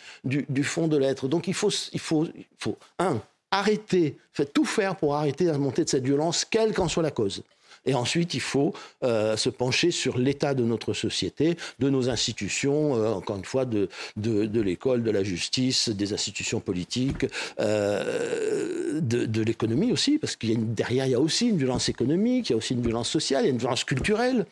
fond 0.63 0.87
de 0.87 0.97
l'être. 0.97 1.27
Donc 1.29 1.47
il 1.47 1.53
faut, 1.53 1.69
il 1.93 1.99
faut, 1.99 2.25
il 2.25 2.45
faut, 2.57 2.77
un, 2.99 3.21
arrêter, 3.49 4.17
tout 4.53 4.65
faire 4.65 4.97
pour 4.97 5.15
arrêter 5.15 5.45
la 5.45 5.57
montée 5.57 5.85
de 5.85 5.89
cette 5.89 6.03
violence, 6.03 6.45
quelle 6.45 6.73
qu'en 6.73 6.89
soit 6.89 7.03
la 7.03 7.11
cause. 7.11 7.43
Et 7.85 7.95
ensuite, 7.95 8.33
il 8.33 8.41
faut 8.41 8.73
euh, 9.03 9.35
se 9.37 9.49
pencher 9.49 9.91
sur 9.91 10.17
l'état 10.17 10.53
de 10.53 10.63
notre 10.63 10.93
société, 10.93 11.57
de 11.79 11.89
nos 11.89 12.09
institutions, 12.09 12.95
euh, 12.95 13.11
encore 13.11 13.37
une 13.37 13.45
fois, 13.45 13.65
de, 13.65 13.89
de, 14.17 14.61
l'école, 14.61 15.03
de 15.03 15.11
la 15.11 15.23
justice, 15.23 15.89
des 15.89 16.13
institutions 16.13 16.59
politiques, 16.59 17.25
euh, 17.59 18.99
de, 19.01 19.41
l'économie 19.41 19.91
aussi, 19.91 20.19
parce 20.19 20.35
qu'il 20.35 20.51
y 20.51 20.55
a 20.55 20.57
derrière, 20.59 21.07
il 21.07 21.11
y 21.11 21.15
a 21.15 21.19
aussi 21.19 21.47
une 21.47 21.57
violence 21.57 21.89
économique, 21.89 22.49
il 22.49 22.53
y 22.53 22.55
a 22.55 22.57
aussi 22.57 22.75
une 22.75 22.83
violence 22.83 23.09
sociale, 23.09 23.43
il 23.43 23.47
y 23.47 23.49
a 23.49 23.53
une 23.53 23.57
violence 23.57 23.83
culturelle. 23.83 24.45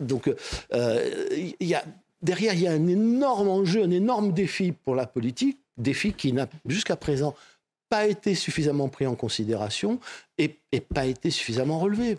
donc, 0.00 0.30
il 0.72 1.54
y 1.60 1.74
a, 1.74 1.84
derrière, 2.22 2.54
il 2.54 2.62
y 2.62 2.66
a 2.66 2.72
un 2.72 2.86
énorme 2.86 3.48
enjeu, 3.48 3.82
un 3.82 3.90
énorme 3.90 4.32
défi 4.32 4.72
pour 4.72 4.94
la 4.94 5.06
politique, 5.06 5.58
défi 5.76 6.12
qui 6.14 6.32
n'a 6.32 6.48
jusqu'à 6.66 6.96
présent 6.96 7.34
pas 7.88 8.06
été 8.06 8.34
suffisamment 8.34 8.88
pris 8.88 9.06
en 9.06 9.14
considération 9.14 10.00
et, 10.38 10.60
pas 10.92 11.06
été 11.06 11.30
suffisamment 11.30 11.78
relevé. 11.78 12.18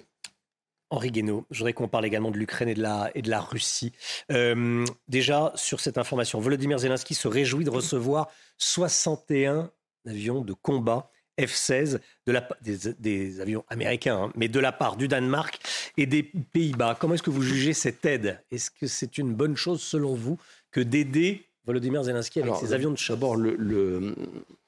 Henri 0.90 1.12
Guénaud, 1.12 1.46
je 1.52 1.60
voudrais 1.60 1.74
qu'on 1.74 1.88
parle 1.88 2.06
également 2.06 2.32
de 2.32 2.38
l'Ukraine 2.38 2.70
et, 2.70 2.74
de 2.74 2.82
la, 2.82 3.12
et 3.16 3.22
de 3.22 3.30
la 3.30 3.42
Russie. 3.42 3.92
Euh, 4.32 4.86
déjà, 5.08 5.52
sur 5.56 5.80
cette 5.80 5.98
information, 5.98 6.40
Volodymyr 6.40 6.78
Zelensky 6.78 7.16
se 7.16 7.28
réjouit 7.28 7.66
de 7.66 7.70
recevoir 7.70 8.30
61 8.58 9.72
avions 10.06 10.42
de 10.42 10.54
combat 10.54 11.10
F-16, 11.40 12.00
de 12.26 12.32
la, 12.32 12.48
des, 12.62 13.42
avions 13.42 13.66
américains, 13.68 14.24
hein, 14.24 14.32
mais 14.36 14.48
de 14.48 14.60
la 14.60 14.72
part 14.72 14.96
du 14.96 15.08
Danemark 15.08 15.60
et 15.98 16.06
des 16.06 16.24
Pays-Bas. 16.24 16.98
Comment 17.00 17.16
est-ce 17.16 17.24
que 17.24 17.30
vous 17.30 17.42
jugez 17.42 17.74
cette 17.74 18.06
aide? 18.06 18.42
Est-ce 18.52 18.72
que 18.72 18.88
c'est 18.88 19.18
une 19.18 19.34
bonne 19.34 19.58
chose, 19.58 19.82
selon 19.82 20.16
vous, 20.16 20.38
que 20.72 20.80
d'aider 20.80 21.46
Volodymyr 21.66 22.04
Zelensky 22.04 22.42
avec 22.42 22.56
ses 22.56 22.74
avions 22.74 22.92
de 22.92 22.98
chasse? 22.98 23.18
D'abord, 23.18 23.36
le, 23.36 24.16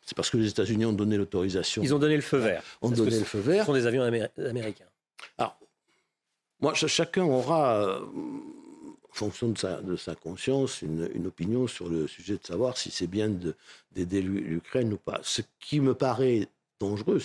c'est 0.07 0.15
parce 0.15 0.29
que 0.29 0.37
les 0.37 0.47
États-Unis 0.47 0.85
ont 0.85 0.93
donné 0.93 1.17
l'autorisation. 1.17 1.83
Ils 1.83 1.93
ont 1.93 1.99
donné 1.99 2.15
le 2.15 2.21
feu 2.21 2.37
vert. 2.37 2.63
Ont 2.81 2.89
donné 2.89 3.19
le 3.19 3.25
feu 3.25 3.39
vert. 3.39 3.63
Ce 3.63 3.65
sont 3.65 3.73
des 3.73 3.87
avions 3.87 4.03
américains. 4.03 4.85
Alors, 5.37 5.59
moi, 6.61 6.73
chacun 6.73 7.25
aura, 7.25 7.83
euh, 7.83 7.99
en 7.99 9.13
fonction 9.13 9.49
de 9.49 9.57
sa, 9.57 9.81
de 9.81 9.97
sa 9.97 10.15
conscience, 10.15 10.81
une, 10.81 11.27
opinion 11.27 11.67
sur 11.67 11.89
le 11.89 12.07
sujet 12.07 12.37
de 12.37 12.45
savoir 12.45 12.77
si 12.77 12.89
c'est 12.89 13.07
bien 13.07 13.29
d'aider 13.91 14.21
l'Ukraine 14.21 14.93
ou 14.93 14.97
pas. 14.97 15.19
Ce 15.23 15.41
qui 15.59 15.81
me 15.81 15.93
paraît 15.93 16.47
dangereux, 16.79 17.19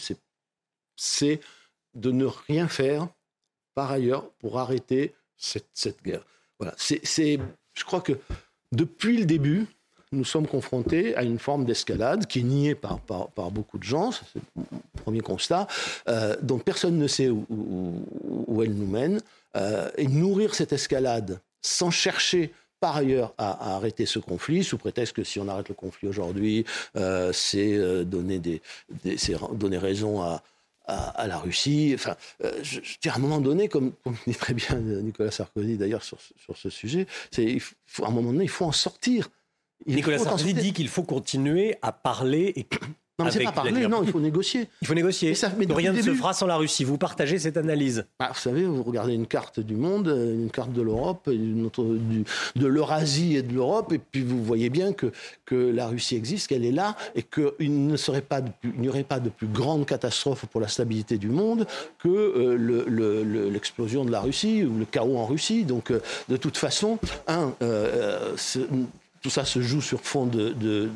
c'est 0.96 1.40
de 1.94 2.10
ne 2.10 2.24
rien 2.24 2.66
faire 2.66 3.06
par 3.74 3.92
ailleurs 3.92 4.28
pour 4.40 4.58
arrêter 4.58 5.14
cette, 5.36 5.68
cette 5.72 6.02
guerre. 6.02 6.24
Voilà. 6.58 6.74
C'est, 6.76 7.38
je 7.74 7.84
crois 7.84 8.00
que 8.00 8.14
depuis 8.72 9.18
le 9.18 9.24
début, 9.24 9.68
nous 10.12 10.24
sommes 10.24 10.46
confrontés 10.46 11.16
à 11.16 11.22
une 11.22 11.38
forme 11.38 11.64
d'escalade 11.64 12.26
qui 12.26 12.40
est 12.40 12.44
niée 12.44 12.74
par, 12.74 13.00
par, 13.00 13.50
beaucoup 13.50 13.78
de 13.78 13.82
gens, 13.82 14.12
c'est 14.12 14.40
le 14.56 14.62
premier 15.02 15.20
constat, 15.20 15.66
euh, 16.08 16.36
dont 16.42 16.58
personne 16.58 16.98
ne 16.98 17.06
sait 17.06 17.28
où, 17.28 18.62
elle 18.62 18.74
nous 18.74 18.86
mène, 18.86 19.20
et 19.98 20.06
nourrir 20.06 20.54
cette 20.54 20.72
escalade 20.72 21.40
sans 21.60 21.90
chercher 21.90 22.52
par 22.80 22.96
ailleurs 22.96 23.34
à, 23.36 23.74
arrêter 23.74 24.06
ce 24.06 24.18
conflit, 24.18 24.64
sous 24.64 24.78
prétexte 24.78 25.14
que 25.14 25.24
si 25.24 25.38
on 25.38 25.48
arrête 25.48 25.68
le 25.68 25.74
conflit 25.74 26.08
aujourd'hui, 26.08 26.64
c'est 27.32 28.04
donner, 28.04 28.38
des, 28.38 28.62
donner 29.54 29.78
raison 29.78 30.22
à, 30.22 30.42
à, 30.86 31.26
la 31.26 31.38
Russie. 31.38 31.92
Enfin, 31.94 32.16
je, 32.62 32.80
je 32.82 33.08
à 33.08 33.14
un 33.14 33.18
moment 33.18 33.40
donné, 33.40 33.68
comme, 33.68 33.92
comme, 34.04 34.16
dit 34.26 34.34
très 34.34 34.54
bien 34.54 34.76
Nicolas 34.76 35.30
Sarkozy 35.30 35.76
d'ailleurs 35.76 36.02
sur, 36.02 36.18
sur, 36.20 36.56
ce 36.56 36.70
sujet, 36.70 37.06
c'est 37.30 37.58
à 38.02 38.06
un 38.06 38.10
moment 38.10 38.32
donné, 38.32 38.44
il 38.44 38.50
faut 38.50 38.64
en 38.64 38.72
sortir. 38.72 39.28
Nicolas 39.86 40.18
Sarkozy 40.18 40.54
dit 40.54 40.72
qu'il 40.72 40.88
faut 40.88 41.02
continuer 41.02 41.76
à 41.82 41.92
parler 41.92 42.52
et 42.56 42.66
non, 43.18 43.26
mais 43.26 43.30
c'est 43.30 43.44
pas 43.44 43.52
parler, 43.52 43.86
non, 43.88 44.02
il 44.02 44.10
faut 44.10 44.20
négocier. 44.20 44.68
Il 44.80 44.88
faut 44.88 44.94
négocier. 44.94 45.34
Ça, 45.34 45.52
mais 45.58 45.66
rien 45.68 45.92
ne 45.92 46.00
se 46.00 46.14
fera 46.14 46.32
sans 46.32 46.46
la 46.46 46.56
Russie. 46.56 46.82
Vous 46.82 46.96
partagez 46.96 47.38
cette 47.38 47.58
analyse? 47.58 48.06
Ah, 48.18 48.30
Vous 48.32 48.40
savez, 48.40 48.64
vous 48.64 48.82
regardez 48.82 49.12
une 49.12 49.26
carte 49.26 49.60
du 49.60 49.74
monde, 49.74 50.08
une 50.08 50.50
carte 50.50 50.72
de 50.72 50.80
l'Europe, 50.80 51.28
de 51.28 52.66
l'Eurasie 52.66 53.36
et 53.36 53.42
de 53.42 53.52
l'Europe, 53.52 53.92
et 53.92 53.98
puis 53.98 54.22
vous 54.22 54.42
voyez 54.42 54.70
bien 54.70 54.94
que, 54.94 55.12
que 55.44 55.54
la 55.54 55.88
Russie 55.88 56.16
existe, 56.16 56.48
qu'elle 56.48 56.64
est 56.64 56.72
là, 56.72 56.96
et 57.14 57.22
qu'il 57.22 57.86
ne 57.86 57.96
serait 57.98 58.22
pas 58.22 58.40
n'y 58.64 58.88
aurait 58.88 59.04
pas 59.04 59.20
de 59.20 59.28
plus 59.28 59.46
grande 59.46 59.84
catastrophe 59.84 60.46
pour 60.46 60.60
la 60.62 60.68
stabilité 60.68 61.18
du 61.18 61.28
monde 61.28 61.66
que 61.98 62.08
euh, 62.08 63.50
l'explosion 63.50 64.06
de 64.06 64.10
la 64.10 64.20
Russie 64.20 64.64
ou 64.64 64.78
le 64.78 64.86
chaos 64.86 65.18
en 65.18 65.26
Russie. 65.26 65.64
Donc, 65.64 65.90
euh, 65.90 66.00
de 66.28 66.38
toute 66.38 66.56
façon, 66.56 66.98
un, 67.28 67.52
euh, 67.62 68.34
tout 69.22 69.30
ça 69.30 69.44
se 69.44 69.62
joue 69.62 69.80
sur 69.80 70.00
fond 70.00 70.26
de 70.26 70.90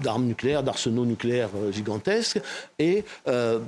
d'armes 0.00 0.24
nucléaires, 0.24 0.62
d'arsenaux 0.62 1.04
nucléaires 1.04 1.50
euh, 1.56 1.72
gigantesques. 1.72 2.40
Et 2.78 3.04
euh, 3.28 3.58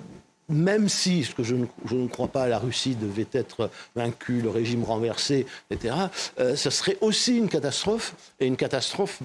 même 0.49 0.89
si, 0.89 1.25
ce 1.25 1.35
que 1.35 1.43
je 1.43 1.55
ne, 1.55 2.07
crois 2.09 2.29
pas, 2.29 2.49
la 2.49 2.59
Russie 2.59 2.97
devait 2.97 3.29
être 3.33 3.71
vaincue, 3.97 4.43
le 4.43 4.51
régime 4.51 4.85
renversé, 4.85 5.47
etc., 5.71 5.95
euh, 6.39 6.55
ce 6.55 6.71
serait 6.71 6.99
aussi 7.01 7.39
une 7.39 7.49
catastrophe, 7.49 8.15
et 8.41 8.47
une 8.47 8.57
catastrophe 8.57 9.21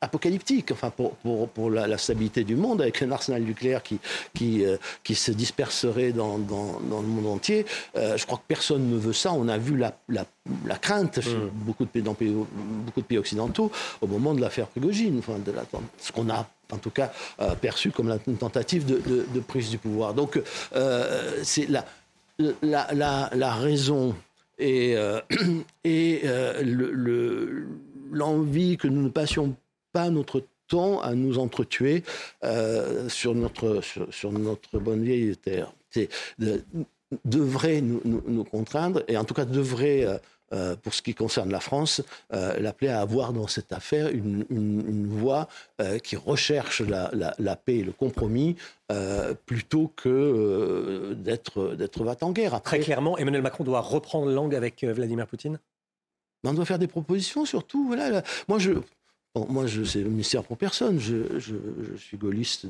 apocalyptique, 0.00 0.72
enfin 0.72 0.90
pour, 0.90 1.12
pour, 1.16 1.48
pour 1.48 1.70
la, 1.70 1.98
stabilité 1.98 2.42
du 2.44 2.56
monde, 2.56 2.80
avec 2.80 3.02
un 3.02 3.10
arsenal 3.10 3.42
nucléaire 3.42 3.82
qui, 3.82 3.98
qui, 4.34 4.64
euh, 4.64 4.78
qui 5.04 5.14
se 5.14 5.30
disperserait 5.30 6.12
dans, 6.12 6.38
dans, 6.38 6.80
dans, 6.80 7.02
le 7.02 7.06
monde 7.06 7.26
entier. 7.26 7.66
Euh, 7.96 8.16
je 8.16 8.24
crois 8.24 8.38
que 8.38 8.44
personne 8.48 8.88
ne 8.88 8.96
veut 8.96 9.12
ça. 9.12 9.32
On 9.32 9.48
a 9.48 9.58
vu 9.58 9.76
la, 9.76 9.94
la, 10.08 10.24
la 10.64 10.76
crainte 10.76 11.20
chez 11.20 11.34
mm. 11.34 11.50
beaucoup, 11.52 11.84
de 11.84 11.90
pays, 11.90 12.02
dans 12.02 12.16
beaucoup 12.18 13.02
de 13.02 13.06
pays 13.06 13.18
occidentaux 13.18 13.70
au 14.00 14.06
moment 14.06 14.32
de 14.32 14.40
l'affaire 14.40 14.68
Prigogine, 14.68 15.18
enfin 15.18 15.38
de 15.38 15.52
la, 15.52 15.64
ce 15.98 16.12
qu'on 16.12 16.30
a 16.30 16.48
en 16.72 16.78
tout 16.78 16.90
cas 16.90 17.12
euh, 17.40 17.54
perçu 17.54 17.90
comme 17.90 18.16
une 18.26 18.36
tentative 18.36 18.86
de, 18.86 18.98
de, 19.06 19.26
de, 19.34 19.40
prise 19.40 19.70
du 19.70 19.78
pouvoir. 19.78 20.14
Donc 20.14 20.40
c'est 21.42 21.68
la, 21.68 21.84
la, 22.38 22.88
la, 22.94 23.30
la, 23.34 23.54
raison 23.54 24.14
et, 24.58 24.94
et 25.84 26.22
l'envie 28.10 28.70
le, 28.70 28.76
que 28.76 28.88
nous 28.88 29.02
ne 29.02 29.08
passions 29.08 29.54
pas 29.92 30.10
notre 30.10 30.42
temps 30.70 31.00
à 31.00 31.14
nous 31.14 31.38
entretuer 31.38 32.02
euh, 32.44 33.08
sur, 33.08 33.34
notre, 33.34 33.82
sur, 34.10 34.32
notre 34.32 34.78
bonne 34.78 35.02
vieille 35.02 35.36
terre. 35.36 35.72
C'est, 35.90 36.08
devrait 37.24 37.80
nous, 37.80 38.00
nous, 38.04 38.44
contraindre, 38.44 39.02
et 39.08 39.16
en 39.16 39.24
tout 39.24 39.34
cas 39.34 39.44
devrait, 39.44 40.04
euh, 40.04 40.18
euh, 40.52 40.76
pour 40.76 40.94
ce 40.94 41.02
qui 41.02 41.12
concerne 41.12 41.50
la 41.50 41.58
France, 41.58 42.02
l'appeler 42.30 42.88
à 42.88 43.00
avoir 43.00 43.32
dans 43.32 43.48
cette 43.48 43.72
affaire 43.72 44.08
une, 44.10 44.46
une, 44.48 45.08
voie 45.08 45.48
qui 46.04 46.14
recherche 46.16 46.80
la, 46.80 47.10
la, 47.38 47.56
paix 47.56 47.78
et 47.78 47.84
le 47.84 47.92
compromis 47.92 48.56
plutôt 49.46 49.92
que 49.96 51.14
d'être, 51.14 51.74
d'être 51.74 52.04
va 52.04 52.16
en 52.20 52.30
guerre. 52.30 52.60
Très 52.62 52.78
clairement, 52.78 53.18
Emmanuel 53.18 53.42
Macron 53.42 53.64
doit 53.64 53.80
reprendre 53.80 54.30
langue 54.30 54.54
avec 54.54 54.84
Vladimir 54.84 55.26
Poutine? 55.26 55.58
On 56.44 56.54
doit 56.54 56.64
faire 56.64 56.78
des 56.78 56.86
propositions 56.86 57.44
surtout. 57.44 57.86
Voilà. 57.86 58.22
Moi, 58.48 58.58
je, 58.58 58.72
moi, 59.34 59.66
c'est 59.68 60.02
le 60.02 60.10
mystère 60.10 60.42
pour 60.42 60.56
personne. 60.56 60.98
Je, 60.98 61.96
suis 61.96 62.16
gaulliste 62.16 62.66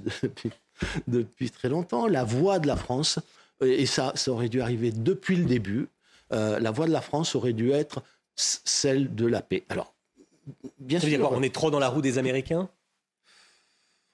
depuis, 1.09 1.51
très 1.51 1.69
longtemps. 1.69 2.07
La 2.07 2.25
voix 2.25 2.59
de 2.59 2.67
la 2.67 2.77
France, 2.77 3.19
et 3.63 3.87
ça, 3.87 4.13
ça 4.15 4.31
aurait 4.31 4.49
dû 4.49 4.61
arriver 4.61 4.93
depuis 4.93 5.37
le 5.37 5.45
début, 5.45 5.89
euh, 6.33 6.59
la 6.59 6.71
voix 6.71 6.87
de 6.87 6.93
la 6.93 7.01
France 7.01 7.35
aurait 7.35 7.53
dû 7.53 7.73
être 7.73 8.03
celle 8.37 9.15
de 9.15 9.27
la 9.27 9.43
paix. 9.43 9.65
Alors, 9.69 9.95
bien 10.79 11.01
sûr. 11.01 11.33
on 11.33 11.43
est 11.43 11.55
trop 11.55 11.71
dans 11.71 11.79
la 11.79 11.89
roue 11.89 12.03
des 12.03 12.19
Américains? 12.19 12.69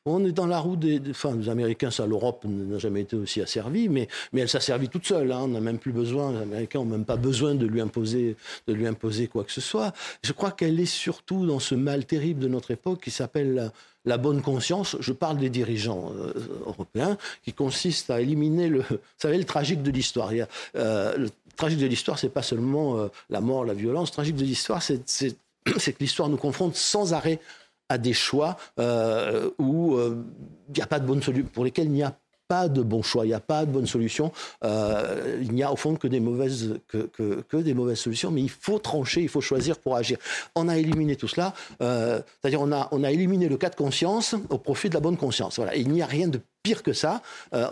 On 0.06 0.24
est 0.24 0.32
dans 0.32 0.46
la 0.46 0.58
roue 0.58 0.76
des, 0.76 1.00
enfin, 1.10 1.34
des 1.34 1.48
Américains, 1.48 1.90
ça, 1.90 2.06
l'Europe 2.06 2.44
n'a 2.44 2.78
jamais 2.78 3.02
été 3.02 3.16
aussi 3.16 3.40
asservie, 3.40 3.88
mais, 3.88 4.08
mais 4.32 4.42
elle 4.42 4.48
s'asservit 4.48 4.88
toute 4.88 5.06
seule. 5.06 5.32
Hein. 5.32 5.40
On 5.42 5.48
n'a 5.48 5.60
même 5.60 5.78
plus 5.78 5.92
besoin, 5.92 6.32
les 6.32 6.38
Américains 6.38 6.78
n'ont 6.78 6.84
même 6.84 7.04
pas 7.04 7.16
besoin 7.16 7.54
de 7.54 7.66
lui, 7.66 7.80
imposer, 7.80 8.36
de 8.68 8.72
lui 8.72 8.86
imposer 8.86 9.26
quoi 9.26 9.44
que 9.44 9.52
ce 9.52 9.60
soit. 9.60 9.92
Je 10.22 10.32
crois 10.32 10.52
qu'elle 10.52 10.78
est 10.78 10.86
surtout 10.86 11.44
dans 11.46 11.58
ce 11.58 11.74
mal 11.74 12.06
terrible 12.06 12.40
de 12.40 12.48
notre 12.48 12.70
époque 12.70 13.00
qui 13.02 13.10
s'appelle 13.10 13.72
la, 14.04 14.18
bonne 14.18 14.42
conscience. 14.42 14.96
Je 15.00 15.12
parle 15.12 15.38
des 15.38 15.50
dirigeants 15.50 16.12
euh, 16.16 16.32
européens, 16.66 17.18
qui 17.44 17.52
consiste 17.52 18.10
à 18.10 18.20
éliminer 18.20 18.68
le, 18.68 18.80
vous 18.80 18.98
savez, 19.18 19.38
le 19.38 19.44
tragique 19.44 19.82
de 19.82 19.90
l'histoire. 19.90 20.30
Euh, 20.76 21.16
le 21.16 21.30
tragique 21.56 21.80
de 21.80 21.86
l'histoire, 21.86 22.18
c'est 22.18 22.28
pas 22.28 22.42
seulement 22.42 22.98
euh, 22.98 23.08
la 23.28 23.40
mort, 23.40 23.64
la 23.64 23.74
violence. 23.74 24.10
Le 24.10 24.14
tragique 24.14 24.36
de 24.36 24.44
l'histoire, 24.44 24.82
c'est 24.82 25.34
que 25.64 25.98
l'histoire 25.98 26.28
nous 26.28 26.36
confronte 26.36 26.76
sans 26.76 27.12
arrêt 27.12 27.40
à 27.88 27.98
des 27.98 28.12
choix 28.12 28.56
euh, 28.78 29.50
où 29.58 29.94
euh, 29.94 30.24
il 30.68 30.74
n'y 30.74 30.82
a 30.82 30.86
pas 30.86 31.00
de 31.00 31.42
pour 31.42 31.64
lesquels 31.64 31.86
il 31.86 31.92
n'y 31.92 32.02
a 32.02 32.16
pas 32.48 32.68
de 32.68 32.80
bon 32.80 33.02
choix, 33.02 33.24
il 33.24 33.28
n'y 33.28 33.34
a 33.34 33.40
pas 33.40 33.66
de 33.66 33.72
bonne 33.72 33.88
solution. 33.88 34.30
Euh, 34.62 35.38
il 35.42 35.52
n'y 35.52 35.64
a 35.64 35.72
au 35.72 35.76
fond 35.76 35.96
que 35.96 36.06
des 36.06 36.20
mauvaises 36.20 36.78
que, 36.86 37.08
que, 37.08 37.56
des 37.56 37.74
mauvaises 37.74 37.98
solutions, 37.98 38.30
mais 38.30 38.40
il 38.40 38.50
faut 38.50 38.78
trancher, 38.78 39.20
il 39.22 39.28
faut 39.28 39.40
choisir 39.40 39.78
pour 39.78 39.96
agir. 39.96 40.18
On 40.54 40.68
a 40.68 40.78
éliminé 40.78 41.16
tout 41.16 41.26
cela, 41.26 41.54
c'est-à-dire 41.80 42.60
on 42.60 42.70
a 42.70 42.88
on 42.92 43.02
a 43.02 43.10
éliminé 43.10 43.48
le 43.48 43.56
cas 43.56 43.68
de 43.68 43.74
conscience 43.74 44.36
au 44.50 44.58
profit 44.58 44.88
de 44.88 44.94
la 44.94 45.00
bonne 45.00 45.16
conscience. 45.16 45.56
Voilà, 45.56 45.74
il 45.74 45.90
n'y 45.90 46.02
a 46.02 46.06
rien 46.06 46.28
de 46.28 46.40
pire 46.62 46.84
que 46.84 46.92
ça. 46.92 47.20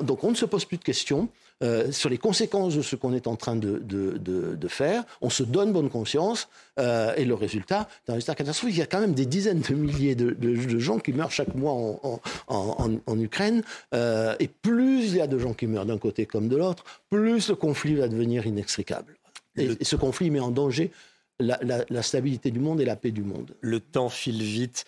donc 0.02 0.24
on 0.24 0.30
ne 0.30 0.36
se 0.36 0.44
pose 0.44 0.64
plus 0.64 0.78
de 0.78 0.84
questions. 0.84 1.28
Euh, 1.64 1.90
sur 1.92 2.10
les 2.10 2.18
conséquences 2.18 2.76
de 2.76 2.82
ce 2.82 2.94
qu'on 2.94 3.14
est 3.14 3.26
en 3.26 3.36
train 3.36 3.56
de, 3.56 3.78
de, 3.78 4.18
de, 4.18 4.68
faire. 4.68 5.02
On 5.22 5.30
se 5.30 5.42
donne 5.42 5.72
bonne 5.72 5.88
conscience 5.88 6.48
euh, 6.78 7.14
et 7.16 7.24
le 7.24 7.32
résultat, 7.32 7.88
c'est 8.04 8.10
un 8.10 8.14
résultat 8.14 8.34
catastrophique. 8.34 8.76
Il 8.76 8.80
y 8.80 8.82
a 8.82 8.86
quand 8.86 9.00
même 9.00 9.14
des 9.14 9.24
dizaines 9.24 9.60
de 9.60 9.74
milliers 9.74 10.14
de, 10.14 10.78
gens 10.78 10.98
qui 10.98 11.14
meurent 11.14 11.30
chaque 11.30 11.54
mois 11.54 11.72
en, 11.72 12.20
en, 12.48 12.90
en, 13.06 13.18
Ukraine. 13.18 13.62
Euh, 13.94 14.34
et 14.40 14.48
plus 14.48 15.06
il 15.06 15.16
y 15.16 15.20
a 15.22 15.26
de 15.26 15.38
gens 15.38 15.54
qui 15.54 15.66
meurent 15.66 15.86
d'un 15.86 15.96
côté 15.96 16.26
comme 16.26 16.48
de 16.48 16.56
l'autre, 16.56 16.84
plus 17.08 17.48
le 17.48 17.54
conflit 17.54 17.94
va 17.94 18.08
devenir 18.08 18.46
inextricable. 18.46 19.16
Et, 19.56 19.82
ce 19.82 19.96
conflit 19.96 20.30
met 20.30 20.40
en 20.40 20.50
danger 20.50 20.90
la, 21.40 21.58
la, 21.88 22.02
stabilité 22.02 22.50
du 22.50 22.58
monde 22.58 22.80
et 22.80 22.84
la 22.84 22.96
paix 22.96 23.10
du 23.10 23.22
monde. 23.22 23.54
Le 23.60 23.80
temps 23.80 24.10
file 24.10 24.42
vite. 24.42 24.84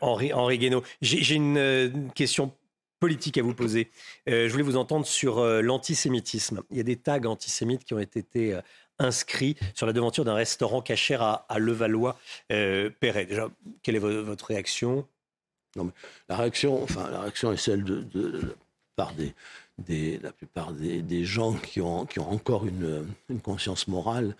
Henri, 0.00 0.32
Henri 0.32 0.58
Guénaud, 0.58 0.82
j'ai 1.02 1.34
une 1.34 2.10
question 2.14 2.52
politique 3.00 3.38
à 3.38 3.42
vous 3.42 3.54
poser. 3.54 3.90
Euh, 4.28 4.46
je 4.46 4.52
voulais 4.52 4.62
vous 4.62 4.76
entendre 4.76 5.06
sur 5.06 5.38
euh, 5.38 5.62
l'antisémitisme. 5.62 6.62
Il 6.70 6.76
y 6.76 6.80
a 6.80 6.84
des 6.84 6.96
tags 6.96 7.24
antisémites 7.24 7.84
qui 7.84 7.94
ont 7.94 7.98
été 7.98 8.54
euh, 8.54 8.60
inscrits 8.98 9.56
sur 9.74 9.86
la 9.86 9.92
devanture 9.92 10.24
d'un 10.24 10.34
restaurant 10.34 10.82
cachère 10.82 11.22
à, 11.22 11.58
Levallois-Perret. 11.58 13.26
Déjà, 13.26 13.48
quelle 13.82 13.96
est 13.96 13.98
votre 13.98 14.44
réaction? 14.44 15.06
La 16.28 16.36
réaction, 16.36 16.82
enfin, 16.82 17.10
la 17.10 17.22
réaction 17.22 17.52
est 17.52 17.56
celle 17.56 17.82
de, 17.82 18.56
par 18.96 19.14
des, 19.14 20.18
la 20.18 20.32
plupart 20.32 20.72
des, 20.72 21.24
gens 21.24 21.54
qui 21.54 21.80
ont, 21.80 22.04
qui 22.04 22.18
ont 22.18 22.30
encore 22.30 22.66
une 22.66 23.06
conscience 23.42 23.88
morale. 23.88 24.36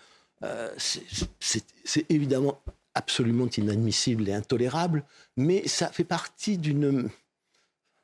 c'est 0.67 2.05
évidemment 2.09 2.61
absolument 2.93 3.47
inadmissible 3.47 4.27
et 4.29 4.33
intolérable, 4.33 5.03
mais 5.37 5.67
ça 5.67 5.87
fait 5.87 6.03
partie 6.03 6.57
d'une 6.57 7.09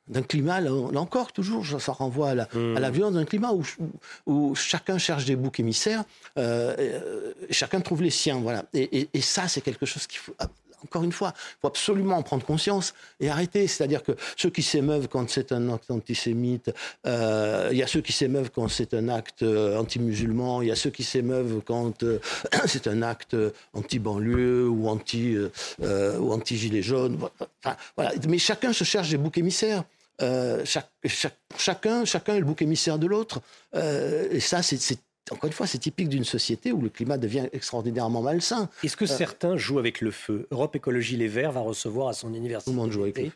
d'un 0.08 0.22
climat, 0.22 0.60
là, 0.60 0.72
encore, 0.72 1.32
toujours, 1.32 1.64
ça 1.80 1.92
renvoie 1.92 2.30
à 2.30 2.34
la, 2.34 2.48
hmm. 2.52 2.76
à 2.76 2.80
la 2.80 2.90
violence 2.90 3.14
d'un 3.14 3.24
climat 3.24 3.52
où, 3.52 3.62
où, 4.26 4.54
chacun 4.54 4.98
cherche 4.98 5.24
des 5.24 5.36
boucs 5.36 5.60
émissaires, 5.60 6.04
euh, 6.38 6.74
euh, 6.78 7.32
chacun 7.50 7.80
trouve 7.80 8.02
les 8.02 8.10
siens, 8.10 8.40
voilà. 8.40 8.64
Et, 8.74 9.08
et, 9.12 9.20
ça, 9.20 9.48
c'est 9.48 9.60
quelque 9.60 9.86
chose 9.86 10.06
qu'il 10.06 10.18
faut, 10.18 10.34
encore 10.84 11.02
une 11.02 11.12
fois, 11.12 11.34
il 11.36 11.60
faut 11.60 11.68
absolument 11.68 12.16
en 12.16 12.22
prendre 12.22 12.44
conscience 12.44 12.94
et 13.20 13.28
arrêter. 13.28 13.66
C'est-à-dire 13.66 14.02
que 14.02 14.12
ceux 14.36 14.48
qui 14.48 14.62
s'émeuvent 14.62 15.08
quand 15.08 15.28
c'est 15.28 15.50
un 15.52 15.72
acte 15.72 15.90
antisémite, 15.90 16.70
euh, 17.06 17.68
il 17.72 17.78
y 17.78 17.82
a 17.82 17.86
ceux 17.88 18.00
qui 18.00 18.12
s'émeuvent 18.12 18.50
quand 18.54 18.68
c'est 18.68 18.94
un 18.94 19.08
acte 19.08 19.42
anti-musulman, 19.42 20.62
il 20.62 20.68
y 20.68 20.70
a 20.70 20.76
ceux 20.76 20.90
qui 20.90 21.02
s'émeuvent 21.02 21.60
quand 21.64 22.04
c'est 22.66 22.86
un 22.86 23.02
acte 23.02 23.36
anti-banlieue 23.74 24.68
ou 24.68 24.88
anti, 24.88 25.36
ou 25.80 26.32
anti-gilet 26.32 26.82
jaune. 26.82 27.18
Enfin, 27.64 27.76
voilà. 27.96 28.12
Mais 28.28 28.38
chacun 28.38 28.72
se 28.72 28.84
cherche 28.84 29.10
des 29.10 29.18
boucs 29.18 29.38
émissaires. 29.38 29.84
Euh, 30.20 30.64
chacun, 31.56 32.04
chacun 32.04 32.34
est 32.34 32.40
le 32.40 32.44
bouc 32.44 32.62
émissaire 32.62 32.98
de 32.98 33.06
l'autre. 33.06 33.40
Euh, 33.74 34.28
et 34.30 34.40
ça, 34.40 34.62
c'est 34.62 34.98
encore 35.30 35.48
une 35.48 35.52
fois, 35.52 35.66
c'est 35.66 35.78
typique 35.78 36.08
d'une 36.08 36.24
société 36.24 36.72
où 36.72 36.80
le 36.80 36.88
climat 36.88 37.18
devient 37.18 37.48
extraordinairement 37.52 38.22
malsain. 38.22 38.68
Est-ce 38.82 38.96
que 38.96 39.04
euh, 39.04 39.08
certains 39.08 39.56
jouent 39.56 39.78
avec 39.78 40.00
le 40.00 40.10
feu? 40.10 40.46
Europe 40.50 40.74
Écologie 40.76 41.16
Les 41.16 41.28
Verts 41.28 41.52
va 41.52 41.60
recevoir 41.60 42.08
à 42.08 42.12
son 42.14 42.32
université 42.32 42.72
le, 42.72 43.30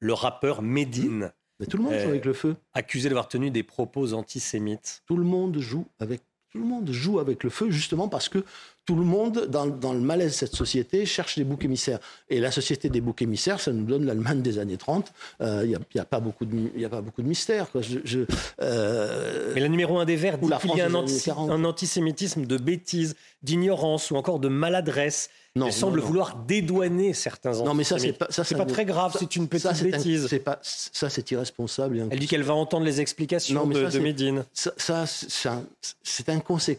le 0.00 0.12
rappeur 0.12 0.62
Medine. 0.62 1.32
Mais 1.60 1.66
tout 1.66 1.76
le 1.78 1.84
monde 1.84 1.94
joue 1.94 2.08
avec 2.08 2.24
le 2.24 2.32
feu. 2.32 2.56
Accusé 2.74 3.08
d'avoir 3.08 3.28
tenu 3.28 3.50
des 3.50 3.62
propos 3.62 4.12
antisémites. 4.12 5.02
Tout 5.06 5.16
le 5.16 5.24
monde 5.24 5.58
joue 5.58 5.86
avec 6.00 6.20
tout 6.52 6.58
le 6.58 6.68
monde 6.68 6.90
joue 6.90 7.18
avec 7.18 7.44
le 7.44 7.50
feu 7.50 7.70
justement 7.70 8.08
parce 8.08 8.28
que 8.28 8.44
tout 8.86 8.94
le 8.94 9.04
monde, 9.04 9.48
dans, 9.48 9.92
le 9.92 10.00
malaise 10.00 10.30
de 10.30 10.36
cette 10.36 10.54
société, 10.54 11.04
cherche 11.06 11.36
des 11.36 11.44
boucs 11.44 11.64
émissaires. 11.64 11.98
Et 12.30 12.38
la 12.38 12.52
société 12.52 12.88
des 12.88 13.00
boucs 13.00 13.20
émissaires, 13.20 13.60
ça 13.60 13.72
nous 13.72 13.84
donne 13.84 14.06
l'Allemagne 14.06 14.42
des 14.42 14.60
années 14.60 14.76
30. 14.76 15.12
Il 15.40 15.46
euh, 15.46 15.66
n'y 15.66 16.00
a, 16.00 16.04
pas 16.04 16.20
beaucoup 16.20 16.44
de, 16.44 16.84
a 16.84 16.88
pas 16.88 17.00
beaucoup 17.00 17.20
de 17.20 17.26
mystère. 17.26 17.66
Je, 17.74 18.20
euh, 18.62 19.52
Mais 19.54 19.60
le 19.60 19.66
numéro 19.66 19.98
un 19.98 20.04
des 20.04 20.14
Verts 20.14 20.38
dit 20.38 20.48
qu'il 20.60 20.76
y 20.76 20.80
a 20.80 20.86
un, 20.86 20.94
un 20.94 21.64
antisémitisme 21.64 22.46
de 22.46 22.56
bêtises, 22.56 23.16
d'ignorance 23.42 24.12
ou 24.12 24.16
encore 24.16 24.38
de 24.38 24.48
maladresse 24.48 25.30
non, 25.56 25.70
semble 25.70 26.00
vouloir 26.00 26.36
dédouaner 26.46 27.14
certains 27.14 27.56
enfants. 27.56 27.64
Non, 27.64 27.74
mais 27.74 27.84
ça, 27.84 27.98
c'est 27.98 28.12
pas, 28.12 28.26
ça, 28.30 28.44
très 28.44 28.84
grave, 28.84 29.16
c'est 29.18 29.36
une 29.36 29.48
petite 29.48 29.82
bêtise. 29.82 30.28
pas, 30.44 30.58
ça, 30.62 31.08
c'est 31.08 31.30
irresponsable. 31.30 32.06
Elle 32.10 32.18
dit 32.18 32.26
qu'elle 32.26 32.42
va 32.42 32.54
entendre 32.54 32.84
les 32.84 33.00
explications 33.00 33.66
de, 33.66 33.86
de 33.86 33.98
Médine. 33.98 34.44
Ça, 34.52 35.06
c'est 35.06 35.48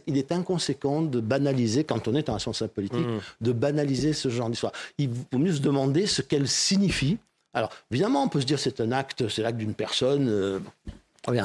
il 0.08 0.18
est 0.18 0.32
inconséquent 0.32 1.02
de 1.02 1.20
banaliser, 1.20 1.84
quand 1.84 1.97
on 2.06 2.16
est 2.16 2.30
un 2.30 2.34
responsable 2.34 2.72
politique, 2.72 3.06
mmh. 3.06 3.20
de 3.42 3.52
banaliser 3.52 4.14
ce 4.14 4.30
genre 4.30 4.50
d'histoire. 4.50 4.74
Il 4.98 5.10
vaut 5.10 5.40
mieux 5.40 5.54
se 5.54 5.62
demander 5.62 6.06
ce 6.06 6.22
qu'elle 6.22 6.48
signifie. 6.48 7.18
Alors, 7.54 7.72
évidemment, 7.92 8.24
on 8.24 8.30
peut 8.30 8.42
se 8.42 8.46
dire 8.46 8.60
c'est 8.60 8.82
un 8.82 8.92
acte, 8.92 9.28
c'est 9.30 9.42
l'acte 9.42 9.58
d'une 9.58 9.74
personne. 9.74 10.28
Euh, 10.30 10.60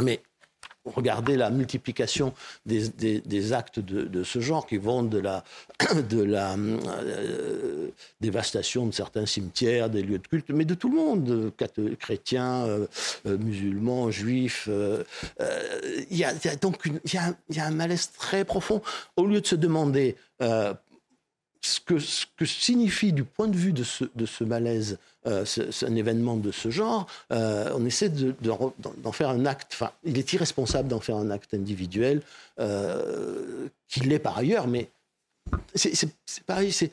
mais 0.03 0.21
Regardez 0.85 1.37
la 1.37 1.51
multiplication 1.51 2.35
des, 2.67 3.53
actes 3.53 3.79
de, 3.79 4.25
ce 4.25 4.41
genre 4.41 4.67
qui 4.67 4.79
vont 4.79 5.03
de 5.05 5.19
la, 5.19 5.45
euh, 6.57 7.89
dévastation 8.21 8.87
de 8.87 8.93
certains 8.93 9.25
cimetières, 9.25 9.91
des 9.91 10.03
lieux 10.03 10.19
de 10.19 10.27
culte, 10.27 10.51
mais 10.51 10.65
de 10.65 10.75
tout 10.75 10.89
le 10.89 10.97
monde, 10.97 11.53
chrétiens, 12.01 12.67
euh, 12.67 12.87
euh, 13.27 13.39
musulmans, 13.39 14.11
juifs. 14.11 14.69
Il 16.11 16.17
y, 16.17 16.25
a 16.25 16.57
donc 16.61 16.91
un 17.17 17.71
malaise 17.71 18.11
très 18.11 18.45
profond. 18.45 18.83
Au 19.17 19.27
lieu 19.27 19.41
de 19.41 19.47
se 19.47 19.55
demander 19.55 20.17
ce 21.63 21.81
que, 21.81 22.45
signifie 22.45 23.13
du 23.13 23.25
point 23.25 23.49
de 23.49 23.57
vue 23.57 23.73
de 23.73 23.85
ce, 23.85 24.45
malaise 24.45 24.99
euh, 25.27 25.45
un 25.83 25.95
événement 25.95 26.37
de 26.37 26.51
ce 26.51 26.71
genre, 26.71 27.07
euh, 27.33 27.73
on 27.77 27.87
essaie 27.87 28.09
d'en 28.09 29.13
faire 29.13 29.29
un 29.29 29.47
acte, 29.47 29.71
enfin, 29.73 29.93
il 30.05 30.19
est 30.19 30.33
irresponsable 30.33 30.89
d'en 30.89 31.01
faire 31.01 31.17
un 31.17 31.31
acte 31.31 31.55
individuel, 31.55 32.23
euh, 32.59 33.69
qu'il 33.89 34.09
l'est 34.09 34.19
par 34.19 34.39
ailleurs, 34.39 34.67
mais 34.67 34.91
c'est 35.75 36.11
pareil, 36.45 36.73
c'est 36.73 36.91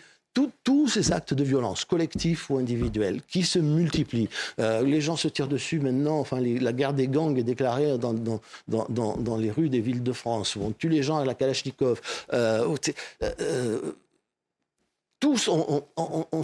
tous 0.64 0.88
ces 0.88 1.12
actes 1.12 1.34
de 1.34 1.44
violence, 1.44 1.84
collectifs 1.84 2.50
ou 2.50 2.58
individuels, 2.58 3.22
qui 3.28 3.44
se 3.44 3.60
multiplient. 3.60 4.30
les 4.58 5.02
gens 5.02 5.18
se 5.18 5.28
tirent 5.28 5.50
dessus 5.50 5.80
maintenant. 5.80 6.20
Enfin, 6.20 6.40
la 6.40 6.72
guerre 6.72 6.94
des 6.94 7.08
gangs 7.10 7.38
est 7.38 7.44
déclarée 7.44 7.98
dans, 7.98 9.38
les 9.38 9.52
rues 9.52 9.70
des 9.70 9.82
villes 9.82 10.04
de 10.04 10.14
France. 10.14 10.56
On 10.56 10.72
tue 10.72 10.88
les 10.88 11.04
gens 11.04 11.18
à 11.18 11.26
la 11.26 11.34
Kalachnikov 11.34 12.00
tous 15.20 15.48
ont, 15.48 15.84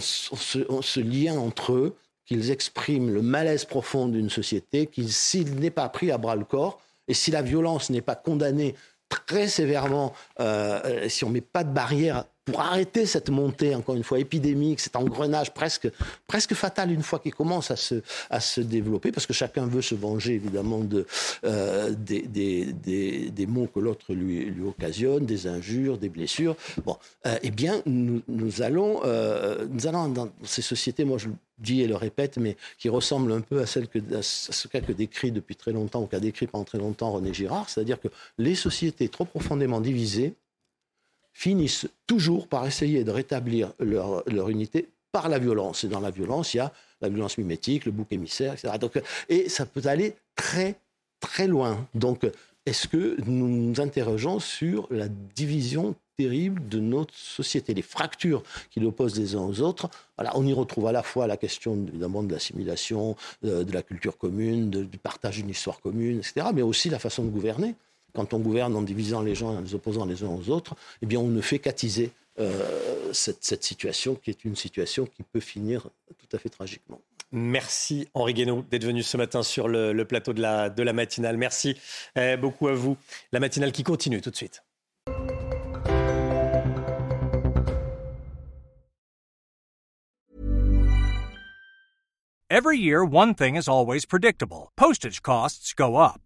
ce, 0.00 1.00
lien 1.00 1.38
entre 1.38 1.72
eux, 1.72 1.96
qu'ils 2.24 2.50
expriment 2.50 3.10
le 3.10 3.22
malaise 3.22 3.64
profond 3.64 4.08
d'une 4.08 4.30
société, 4.30 4.86
qu'il 4.86 5.12
s'il 5.12 5.54
n'est 5.56 5.70
pas 5.70 5.88
pris 5.88 6.10
à 6.10 6.18
bras 6.18 6.36
le 6.36 6.44
corps, 6.44 6.80
et 7.08 7.14
si 7.14 7.30
la 7.30 7.42
violence 7.42 7.90
n'est 7.90 8.02
pas 8.02 8.16
condamnée 8.16 8.74
très 9.08 9.48
sévèrement, 9.48 10.12
euh, 10.40 11.08
si 11.08 11.24
on 11.24 11.28
ne 11.28 11.34
met 11.34 11.40
pas 11.40 11.64
de 11.64 11.72
barrière 11.72 12.24
pour 12.46 12.60
arrêter 12.60 13.06
cette 13.06 13.28
montée, 13.28 13.74
encore 13.74 13.96
une 13.96 14.04
fois, 14.04 14.20
épidémique, 14.20 14.78
cet 14.78 14.94
engrenage 14.94 15.52
presque, 15.52 15.90
presque 16.28 16.54
fatal 16.54 16.92
une 16.92 17.02
fois 17.02 17.18
qu'il 17.18 17.34
commence 17.34 17.72
à 17.72 17.76
se, 17.76 17.96
à 18.30 18.40
se 18.40 18.60
développer, 18.60 19.10
parce 19.10 19.26
que 19.26 19.32
chacun 19.32 19.66
veut 19.66 19.82
se 19.82 19.96
venger 19.96 20.34
évidemment 20.34 20.78
de, 20.78 21.06
euh, 21.44 21.90
des, 21.90 22.22
des, 22.22 22.72
des, 22.72 23.30
des, 23.30 23.46
mots 23.46 23.66
que 23.66 23.80
l'autre 23.80 24.14
lui, 24.14 24.54
occasionne, 24.64 25.26
des 25.26 25.48
injures, 25.48 25.98
des 25.98 26.08
blessures. 26.08 26.54
Bon, 26.84 26.96
euh, 27.26 27.36
eh 27.42 27.50
bien, 27.50 27.82
nous, 27.84 28.22
allons, 28.62 29.00
euh, 29.04 29.66
nous 29.68 29.88
allons 29.88 30.08
dans 30.08 30.28
ces 30.44 30.62
sociétés, 30.62 31.04
moi 31.04 31.18
je 31.18 31.28
dis 31.58 31.82
et 31.82 31.88
le 31.88 31.96
répète, 31.96 32.36
mais 32.36 32.56
qui 32.78 32.88
ressemblent 32.88 33.32
un 33.32 33.40
peu 33.40 33.60
à, 33.60 33.66
celle 33.66 33.88
que, 33.88 33.98
à 34.14 34.22
ce 34.22 34.68
qu'a 34.68 34.80
décrit 34.80 35.32
depuis 35.32 35.56
très 35.56 35.72
longtemps, 35.72 36.02
ou 36.02 36.06
qu'a 36.06 36.20
décrit 36.20 36.46
pendant 36.46 36.64
très 36.64 36.78
longtemps 36.78 37.10
René 37.10 37.34
Girard, 37.34 37.68
c'est-à-dire 37.68 38.00
que 38.00 38.08
les 38.38 38.54
sociétés 38.54 39.08
trop 39.08 39.24
profondément 39.24 39.80
divisées, 39.80 40.34
finissent 41.36 41.86
toujours 42.06 42.48
par 42.48 42.66
essayer 42.66 43.04
de 43.04 43.10
rétablir 43.10 43.74
leur, 43.78 44.22
leur, 44.26 44.48
unité 44.48 44.88
par 45.12 45.28
la 45.28 45.38
violence. 45.38 45.84
Et 45.84 45.88
dans 45.88 46.00
la 46.00 46.10
violence, 46.10 46.54
il 46.54 46.56
y 46.56 46.60
a 46.60 46.72
la 47.02 47.10
violence 47.10 47.36
mimétique, 47.36 47.84
le 47.84 47.92
bouc 47.92 48.10
émissaire, 48.10 48.54
etc. 48.54 48.78
Donc, 48.80 48.98
et 49.28 49.50
ça 49.50 49.66
peut 49.66 49.82
aller 49.84 50.14
très, 50.34 50.76
très 51.20 51.46
loin. 51.46 51.86
Donc, 51.94 52.24
est-ce 52.64 52.88
que 52.88 53.16
nous 53.26 53.48
nous 53.48 53.80
interrogeons 53.82 54.40
sur 54.40 54.88
la 54.90 55.08
division 55.08 55.94
terrible 56.16 56.66
de 56.68 56.80
notre 56.80 57.14
société, 57.14 57.74
les 57.74 57.82
fractures 57.82 58.42
qui 58.70 58.80
l'opposent 58.80 59.18
les 59.18 59.34
uns 59.34 59.42
aux 59.42 59.60
autres? 59.60 59.90
Voilà, 60.16 60.34
on 60.38 60.46
y 60.46 60.54
retrouve 60.54 60.86
à 60.86 60.92
la 60.92 61.02
fois 61.02 61.26
la 61.26 61.36
question 61.36 61.74
évidemment 61.86 62.22
de 62.22 62.32
l'assimilation, 62.32 63.14
de, 63.42 63.62
de, 63.62 63.72
la 63.74 63.82
culture 63.82 64.16
commune, 64.16 64.70
du 64.70 64.98
partage 64.98 65.36
d'une 65.36 65.50
histoire 65.50 65.80
commune, 65.80 66.16
etc., 66.16 66.46
mais 66.54 66.62
aussi 66.62 66.88
la 66.88 66.98
façon 66.98 67.24
de 67.24 67.28
gouverner 67.28 67.74
quand 68.16 68.32
on 68.32 68.38
gouverne 68.38 68.74
en 68.74 68.82
divisant 68.82 69.20
les 69.20 69.34
gens, 69.34 69.54
en 69.56 69.60
les 69.60 69.74
opposant 69.74 70.06
les 70.06 70.24
uns 70.24 70.28
aux 70.28 70.48
autres, 70.48 70.74
eh 71.02 71.06
bien, 71.06 71.20
on 71.20 71.28
ne 71.28 71.42
fait 71.42 71.58
qu'attiser 71.58 72.10
euh, 72.40 73.12
cette, 73.12 73.62
situation 73.62 74.14
qui 74.14 74.30
est 74.30 74.44
une 74.44 74.56
situation 74.56 75.04
qui 75.04 75.22
peut 75.22 75.40
finir 75.40 75.88
tout 76.18 76.36
à 76.36 76.38
fait 76.38 76.48
tragiquement. 76.48 77.00
Merci 77.30 78.08
Henri 78.14 78.32
Guénaud 78.32 78.64
d'être 78.70 78.84
venu 78.84 79.02
ce 79.02 79.16
matin 79.18 79.42
sur 79.42 79.68
le, 79.68 80.04
plateau 80.04 80.32
de 80.32 80.40
la, 80.40 80.70
de 80.70 80.82
la 80.82 80.94
matinale. 80.94 81.36
Merci 81.36 81.76
euh, 82.16 82.36
beaucoup 82.38 82.68
à 82.68 82.74
vous. 82.74 82.96
La 83.32 83.40
matinale 83.40 83.72
qui 83.72 83.82
continue 83.82 84.22
tout 84.22 84.30
de 84.30 84.36
suite. 84.36 84.62
Every 92.48 92.78
year, 92.78 93.04
one 93.04 93.34
thing 93.34 93.56
is 93.56 93.68
always 93.68 94.06
predictable. 94.06 94.70
Postage 94.76 95.20
costs 95.20 95.74
go 95.74 95.96
up. 95.96 96.20